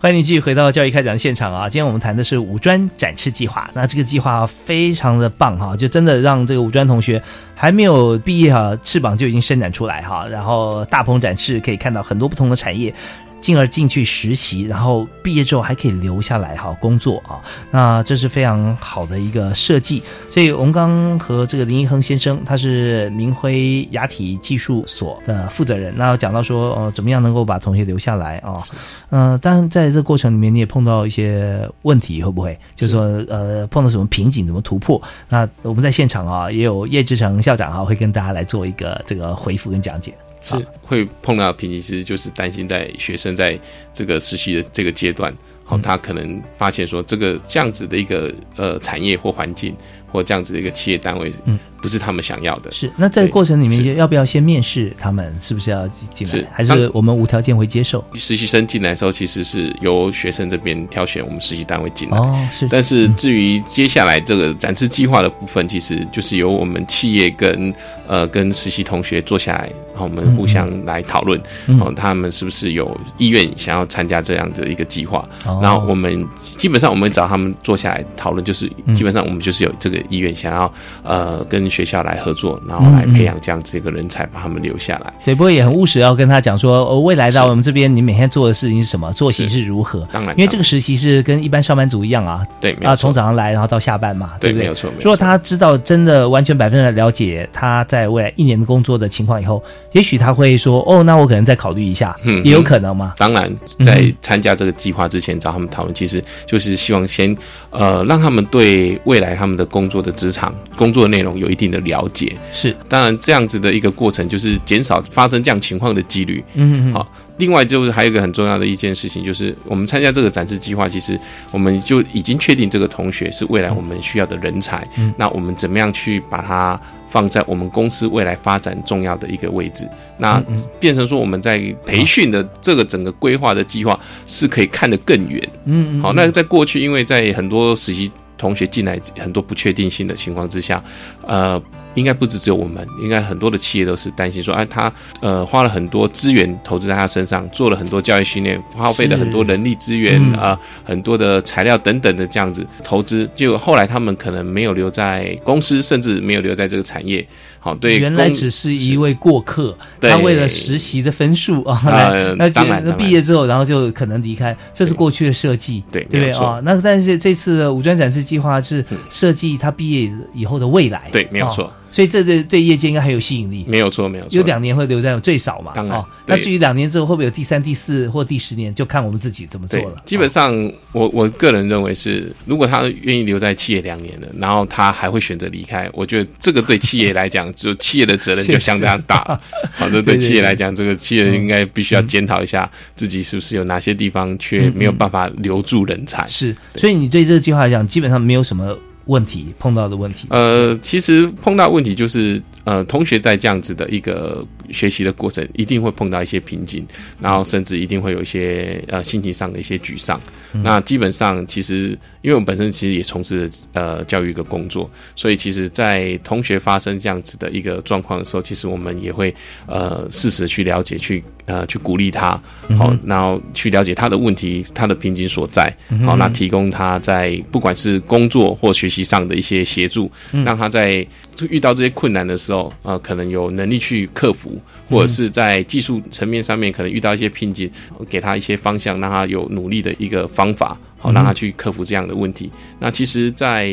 [0.04, 1.66] 欢迎你继续回到教育开讲的现场啊！
[1.66, 7.22] 今天我们谈的是五专展翅计划，那这个计划非常的棒哈，就真的让这个五专同学
[7.54, 12.92] 还没有毕业哈，翅膀就已经伸展出来哈，然后大鹏展翅，可以看到很多不同的产业。
[13.40, 20.02] 进而进去实习，然后毕业之后还可以留下来哈工作啊，那这是非常好的一个设计。
[20.30, 28.62] 所以我们刚和这个林一亨先生，他是明辉牙体技术所的负责人，那讲到说呃怎么样能够把同学留下来啊，
[29.10, 32.58] 嗯、当然在这个过程里面你也碰到一些问题，会不会？
[32.74, 35.00] 就是说呃碰到什么瓶颈，怎么突破？
[35.28, 40.14] 那我们在现场啊也有叶志成校长哈会跟大家来做一个这个回复跟讲解。
[40.44, 40.66] 是。
[40.86, 43.58] 会碰到的瓶颈，其实就是担心在学生在
[43.94, 45.34] 这个实习的这个阶段，
[45.64, 49.74] 好、他可能发现说这个这样子的一个呃产业或环境
[50.14, 52.70] 或这样子的一个企业单位，嗯，不是他们想要的。
[52.70, 55.34] 是，那在对过程里面是要不要先面试他们？
[55.40, 56.46] 是不是要进来是？
[56.52, 58.04] 还是我们无条件会接受？
[58.14, 62.16] 实习生进来的时候，其实是由学生这边挑选我们实习单位进来。
[62.16, 67.74] 哦，是，但是至于接下来这个展示计划的部分，其实就是由我们企业跟
[68.06, 75.28] 呃跟实习同学坐下来，然后我们互相来讨论，嗯哦，他们是不是有意愿想要参加这样的一个计划？
[75.44, 85.12] 哦然后我们基本上我们找他们坐下来讨论，就是嗯基本上我们就是有这个意愿想要呃跟学校来合作，然后来培养这样子一个人才，把他们留下来。
[85.24, 90.06] 对，不过也很务实，要跟他讲说，哦，未来到我们这边，你每天做的事情是什么，作息是如何？
[90.12, 94.62] 当然因为这个实习是跟一般上班族一样啊，对，没有啊，错从早上来，然后到下班嘛，对不对？
[94.62, 103.14] 没有错没有错如果他知道真的完全百分之百了解他在未来一年的工作的情况以后，也许他会说，哦，那我可能再考虑一下，嗯也有可能嘛。
[103.16, 107.36] 当然，在参加这个计划之前找他们讨论，其实就是希望先
[107.70, 112.36] 呃让他们对未来他们的工作的职场工作内容有一定的了解。
[112.52, 116.42] 是，当然这样子的一个过程，就是减少发生这样情况的几率。
[116.54, 117.06] 嗯嗯嗯好。
[117.36, 121.18] 另外就是还有一个很重要的一件事情，就是我们参加这个展示计划，其实
[121.50, 124.88] 我们就已经确定这个同学是未来我们需要的人才。
[124.96, 129.84] 嗯那我们怎么样去把它放在我们公司未来发展重要的一个位置？
[130.16, 135.48] 那嗯变成说我们在培训的这个整个规划的计划是可以看得更远。
[135.64, 140.82] 嗯嗯，好，那在过去，因为在很多实习同学进来很多不确定性的情况之下，
[141.26, 141.60] 呃，
[141.94, 157.26] 应该不止只有我们，应该很多的企业都是担心说，哎、他呃花了很多资源投资在他身上，做了很多教育训练，耗费了很多人力资源嗯啊、呃很多的材料等等的这样子投资，结果后来他们可能没有留在公司，甚至没有留在这个产业。
[157.64, 166.60] 好，对，原来只是一位过客，他为了实习的分数啊， 呃那当然那毕业之后，然后就可能离开，这是过去的设计，对对啊？
[166.62, 173.64] 那但是这次的五专展示计划是设计他毕业以后的未来，对没有错哦所以这对对业界应该很有吸引力。
[173.68, 175.70] 没有错，没有错，有两年会留在最少嘛？
[175.76, 180.52] 当然哦，那至于两年之后会不会有第三、第四或第十年，就看我们自己怎么做了。，基本上
[180.90, 189.40] 我我个人认为是，如果他愿意留在企业两年的，然后他还会选择离开，我觉得这个对企业来讲， 就企业的责任就相当大。
[189.72, 196.26] 好，这对 对对企业来讲，这个企业应该必须要检讨一下自己是不是有哪些地方却没有办法留住人才。
[196.26, 198.76] 是，所以你对这个计划来讲，基本上没有什么
[199.06, 200.26] 问题碰到的问题。
[200.30, 206.86] 呃，其实碰到问题就是，呃，同学在这样子的一个学习的过程，一定会碰到一些瓶颈，
[207.20, 210.20] 然后甚至一定会有一些呃心情上的一些沮丧。
[210.62, 219.34] 那基本上，其实因为我们本身其实也从事呃教育一个工作，所以其实，在同学发生这样子的一个状况的时候，其实我们也会
[219.66, 222.40] 呃适时去了解，去呃去鼓励他，
[222.78, 225.74] 好、然后去了解他的问题，他的瓶颈所在，
[226.06, 231.04] 好、那提供他在不管是工作或学习上的一些协助，让他在
[231.50, 234.53] 遇到这些困难的时候，呃，可能有能力去克服，
[234.88, 237.70] 或者是在技术层面上面可能遇到一些瓶颈，
[238.08, 240.76] 给他一些方向，让他有努力的一个方法。
[240.96, 242.50] 好，让他去克服这样的问题。
[242.78, 243.70] 那其实，在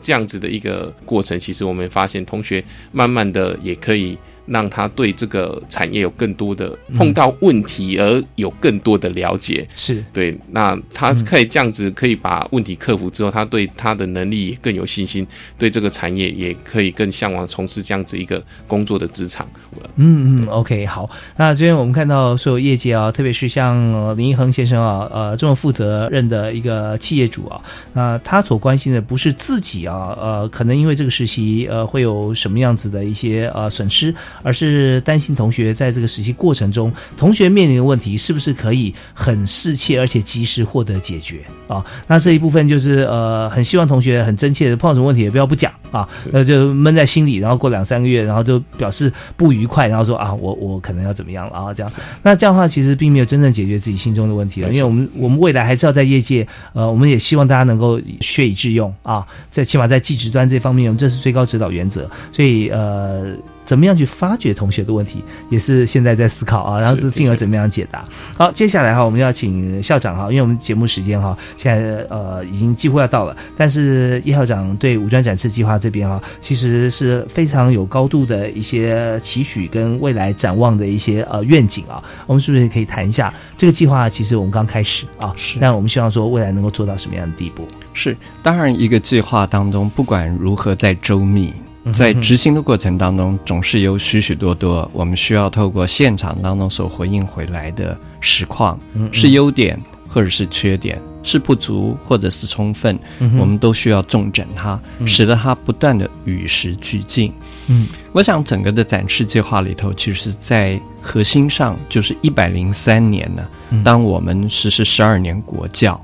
[0.00, 2.62] 这样子的一个过程，其实我们发现同学
[2.92, 4.16] 慢慢的也可以
[4.50, 9.66] 让他对这个产业有更多的碰到问题而有更多的了解。
[9.76, 15.26] 是对，那他可以这样子，可以把问题克服之后，他对他的能力也更有信心，
[15.56, 19.48] 对这个产业也可以更向往从事这样子一个工作的职场。
[19.96, 21.08] 嗯嗯，OK，好。
[21.36, 34.12] 那这边我们看到所有业界啊，特别是像、呃林一恒先生啊，呃，这么负责任的一个企业主啊，那他所关心的不是自己啊，呃，可能因为这个实习呃会有什么样子的一些呃损失，
[34.42, 41.84] 而是担心同学在这个实习过程中，同学面临的问题是不是可以很适切而且及时获得解决啊？
[42.06, 51.74] 那这一部分就是呃，很希望同学很真切的碰到什么问题也不要不讲啊，那就闷在心里，然后过两三个月，然后就表示不愉快，然后说啊，我我可能要怎么样了啊？
[51.74, 63.34] 这样，那这样的话其实并没有真正解决自己心中的问题了，因为我们我们未来还是要在业界，呃，我们也希望大家能够学以致用啊，在起码在技职端这方面，我们这是最高指导原则，所以呃。
[63.64, 68.04] 怎么样去发掘同学的问题，也是现在在思考啊，然后是进而怎么样解答。
[68.34, 84.08] 好，接下来哈，我们要请校长哈，因为我们节目时间哈，现在呃已经几乎要到了，但是叶校长对五专展示计划这边哈，其实是非常有高度的一些期许跟未来展望的一些呃愿景啊，我们是不是可以谈一下这个计划？
[84.08, 87.68] 其实我们刚开始啊，是但我们希望说未来能够做到什么样的地步？
[87.92, 102.98] 是，当然一个计划当中，不管如何在周密，嗯在执行的过程当中，总是有许许多多我们需要透过现场当中所回应回来的实况，嗯是优点，或者是缺点，是不足或者是充分，
[103.38, 105.06] 我们都需要重整它，嗯。
[105.06, 107.32] 使得它不断的与时俱进。
[107.68, 113.82] 嗯，我想整个的展示计划里头，其实在核心上就是一百零三年呢，嗯。
[113.82, 115.98] 当我们实施十二年国教，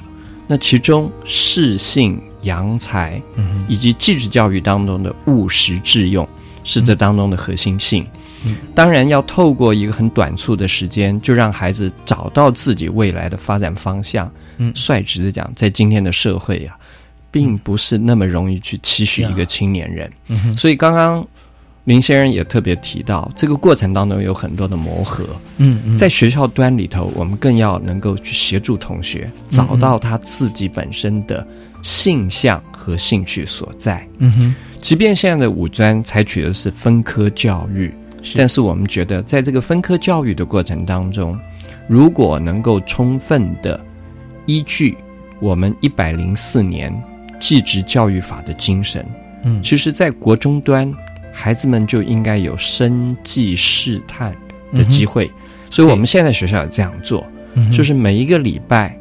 [0.46, 6.26] 那其中适性、扬才嗯以及继职教育当中的务实致用，
[6.64, 8.02] 是这当中的核心性。
[8.46, 14.30] 嗯当然，要透过一个很短促的时间，就让孩子找到自己未来的发展方向。
[14.58, 16.78] 嗯率直的讲，在今天的社会啊，
[17.30, 20.10] 并不是那么容易去期许一个青年人。
[20.28, 21.26] 嗯所以刚刚
[21.84, 25.24] 林先生也特别提到，这个过程当中有很多的磨合。
[25.56, 31.46] 嗯嗯在学校端里头，我们更要能够去协助同学找到他自己本身的
[31.86, 34.04] 性向和兴趣所在。
[34.18, 34.54] 嗯哼。
[34.80, 37.92] 即便现在的五专采取的是分科教育，
[38.34, 41.38] 但是我们觉得在这个分科教育的过程当中，
[41.88, 43.80] 如果能够充分的
[44.46, 44.96] 依据
[45.40, 46.92] 我们一百零四年
[47.40, 49.06] 继职教育法的精神，
[49.44, 49.62] 嗯。
[49.62, 50.92] 其实，在国中端，
[51.32, 54.34] 孩子们就应该有生计试探
[54.72, 55.30] 的机会。
[55.70, 57.24] 所以，我们现在学校也这样做，
[57.54, 58.96] 嗯就是每一个礼拜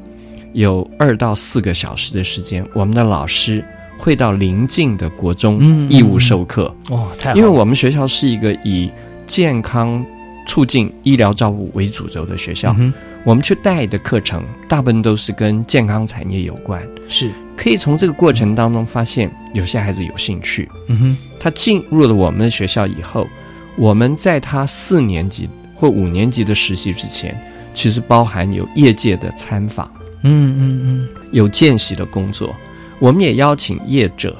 [0.56, 3.64] 有二到四个小时的时间，我们的老师
[3.97, 6.74] 会到邻近的国中义务授课。
[6.89, 8.89] 哦，太好了，因为我们学校是一个以
[9.28, 10.03] 健康
[10.47, 12.91] 促进医疗照顾为主轴的学校，嗯
[13.26, 17.32] 我们去带的课程大部分都是跟健康产业有关，是。
[17.58, 21.18] 可以从这个过程当中发现有些孩子有兴趣，嗯哼。
[21.39, 23.28] 他进入了我们的学校以后，
[23.76, 27.36] 我们在他四年级或五年级的实习之前，
[27.74, 29.91] 其实包含有业界的参访，
[30.26, 31.07] 嗯嗯嗯。
[31.32, 32.55] 有见习的工作，
[32.99, 34.36] 我们也邀请业者，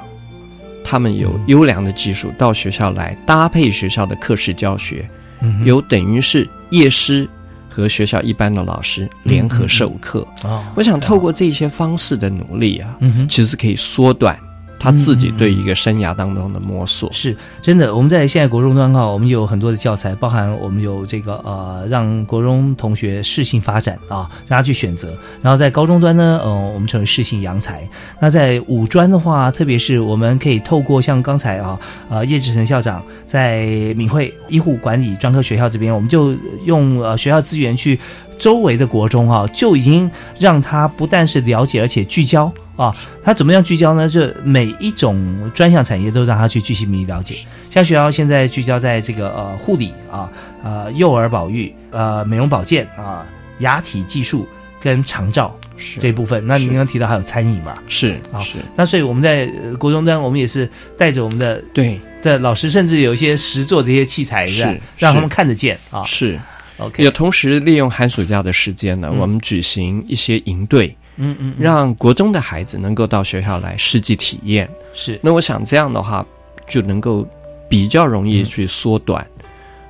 [0.84, 5.08] 他们有优良的技术到学校来搭配学校的课时教学，
[5.42, 7.28] 嗯有等于是业师
[7.70, 10.26] 和学校一般的老师联合授课。
[10.44, 13.28] 哦，我想透过这些方式的努力啊，嗯。
[13.28, 14.40] 其实可以缩短
[14.86, 17.12] 他自己对一个生涯当中的摸索。
[17.12, 25.12] 是真的，我们在现在国中端哈，我们有很多的教材，包含我们有这个呃，让国中同学适性发展啊，让他去选择。
[25.42, 27.82] 然后在高中端呢，呃，我们称为适性扬才。
[28.20, 31.80] 那在五专的话，特别是我们可以透过像刚才啊，
[32.10, 33.66] 呃，叶志成校长在
[33.96, 38.00] 闽会医护管理专科学校这边，我们就用呃学校资源去
[38.38, 40.10] 周围的国中啊、就已经
[40.40, 42.96] 让他不但是了解，而且聚焦啊。
[43.24, 44.08] 他怎么样聚焦呢？
[44.08, 47.36] 就每一种专项产业都让他去具细迷了解。
[47.72, 50.30] 像学校现在聚焦在这个呃护理啊、
[50.64, 53.26] 呃幼儿保育、呃美容保健啊、
[53.60, 54.48] 牙体技术
[54.80, 56.46] 跟长照是这一部分。
[56.46, 57.76] 那您刚刚提到还有餐饮嘛？
[57.88, 66.04] 是啊是，那所以我们在呃国中端，我们也是带着我们的对的老师，甚至有一些实作的一些器材，是吧让他们看得见啊。
[66.04, 66.40] 是。
[66.78, 74.70] OK，也同时利用寒暑假的时间呢，嗯我们举行一些营队，嗯嗯，嗯让国中的孩子能够到学校来实际体验。
[74.94, 76.26] 是那我想这样的话，
[76.68, 77.28] 就能够
[77.70, 79.26] 比较容易去缩短，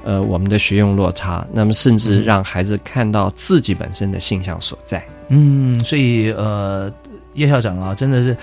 [0.03, 1.45] 呃，我们的学用落差。
[1.51, 5.03] 那么甚至让孩子看到自己本身的性向所在。
[5.29, 6.91] 嗯，所以呃，
[7.33, 8.35] 叶校长啊，真的是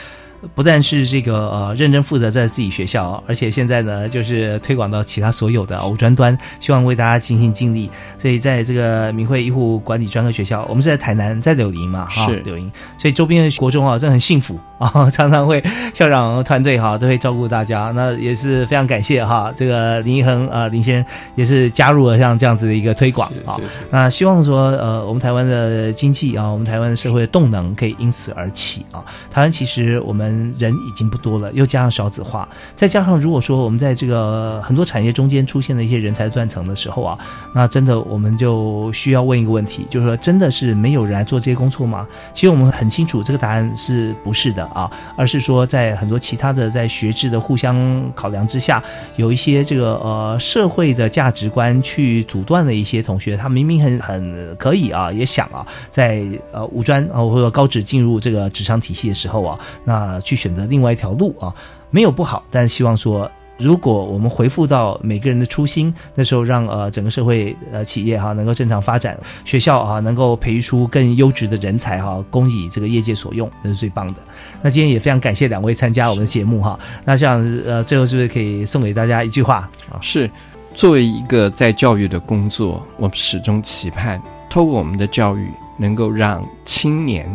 [0.55, 7.89] 不但是这个呃认真负责在自己学校，而且现在呢，就是推广到其他所有的五专端，希望为大家尽心尽力。
[8.19, 15.63] 所以在这个明慧医护管理专科学校，我们是在台南，在柳林嘛，哈，柳林，所以周边的国中啊，真的很幸福啊，常常会
[15.95, 23.57] 校长团队哈都会照顾大家，那也是非常感谢哈，这个林一恒啊林先生也是加入了像这样子的一个推广啊。
[23.91, 29.05] 那希望说，呃，我们台湾的经济啊，我们台湾的社会的动能可以因此而起啊。
[29.31, 37.17] 台湾其实我们人已经不多了，又加上少子化，再加上如果说我们在这个很多产业中间出现了一些人才断层的时候啊，
[37.55, 42.05] 那真的我们就需要问一个问题，就是说真的是没有人来做这些工作吗？
[42.35, 44.91] 其实我们很清楚，这个答案是不是的啊？
[45.17, 48.83] 而是说在很多其他的在学制的互相考量之下，
[49.17, 61.55] 有一些这个呃社会的价值观去阻断了一些同学，他明明很很可以啊，也想啊，在呃五专啊或者高职进入这个职场体系的时候啊，那去选择另外一条路啊，
[61.91, 63.31] 没有不好，但希望说。
[63.59, 74.21] 如果我们回复到每个人的初心，那时候让呃整个社会呃企业哈、能够正常发展，学校啊能够培育出更优质的人才哈、供以这个业界所用，那是最棒的。
[74.63, 76.79] 那今天也非常感谢两位参加我们的节目哈。
[77.05, 80.01] 那这样呃最后是不是可以送给大家一句话啊？
[80.01, 80.29] 是，
[80.75, 87.29] 作为一个在教育的工作，我们始终期盼，透过我们的教育，能够让青年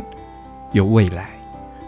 [0.73, 1.29] 有未来，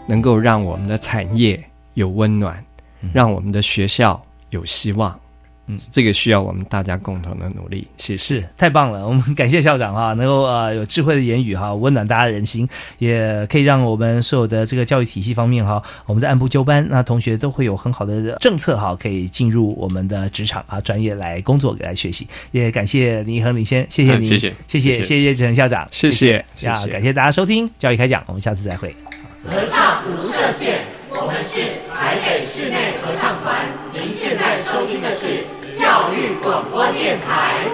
[0.06, 1.62] 能够让我们的产业
[1.94, 2.64] 有温暖，
[3.12, 4.20] 让我们的学校
[4.50, 5.18] 有希望。
[5.66, 5.78] 嗯。
[5.92, 8.46] 这个需要我们大家共同的努力谢谢。
[8.56, 22.26] 太棒了我们感谢校长哈能够呃有智慧的言语哈温暖大家的人心也可以让我们所有的这个教育体系方面哈我们在按部就班那同学都会有很好的政策哈可以进入我们的职场啊专业来工作来学习。
[22.50, 28.94] 也感谢您和领先谢谢您谢谢谢谢谢志成校长谢谢啊感谢大家收听教育开讲我们下次再会。
[29.44, 30.80] 合唱无设限
[31.10, 31.60] 我们是
[31.94, 32.76] 台北市内
[36.42, 37.68] 广播电台。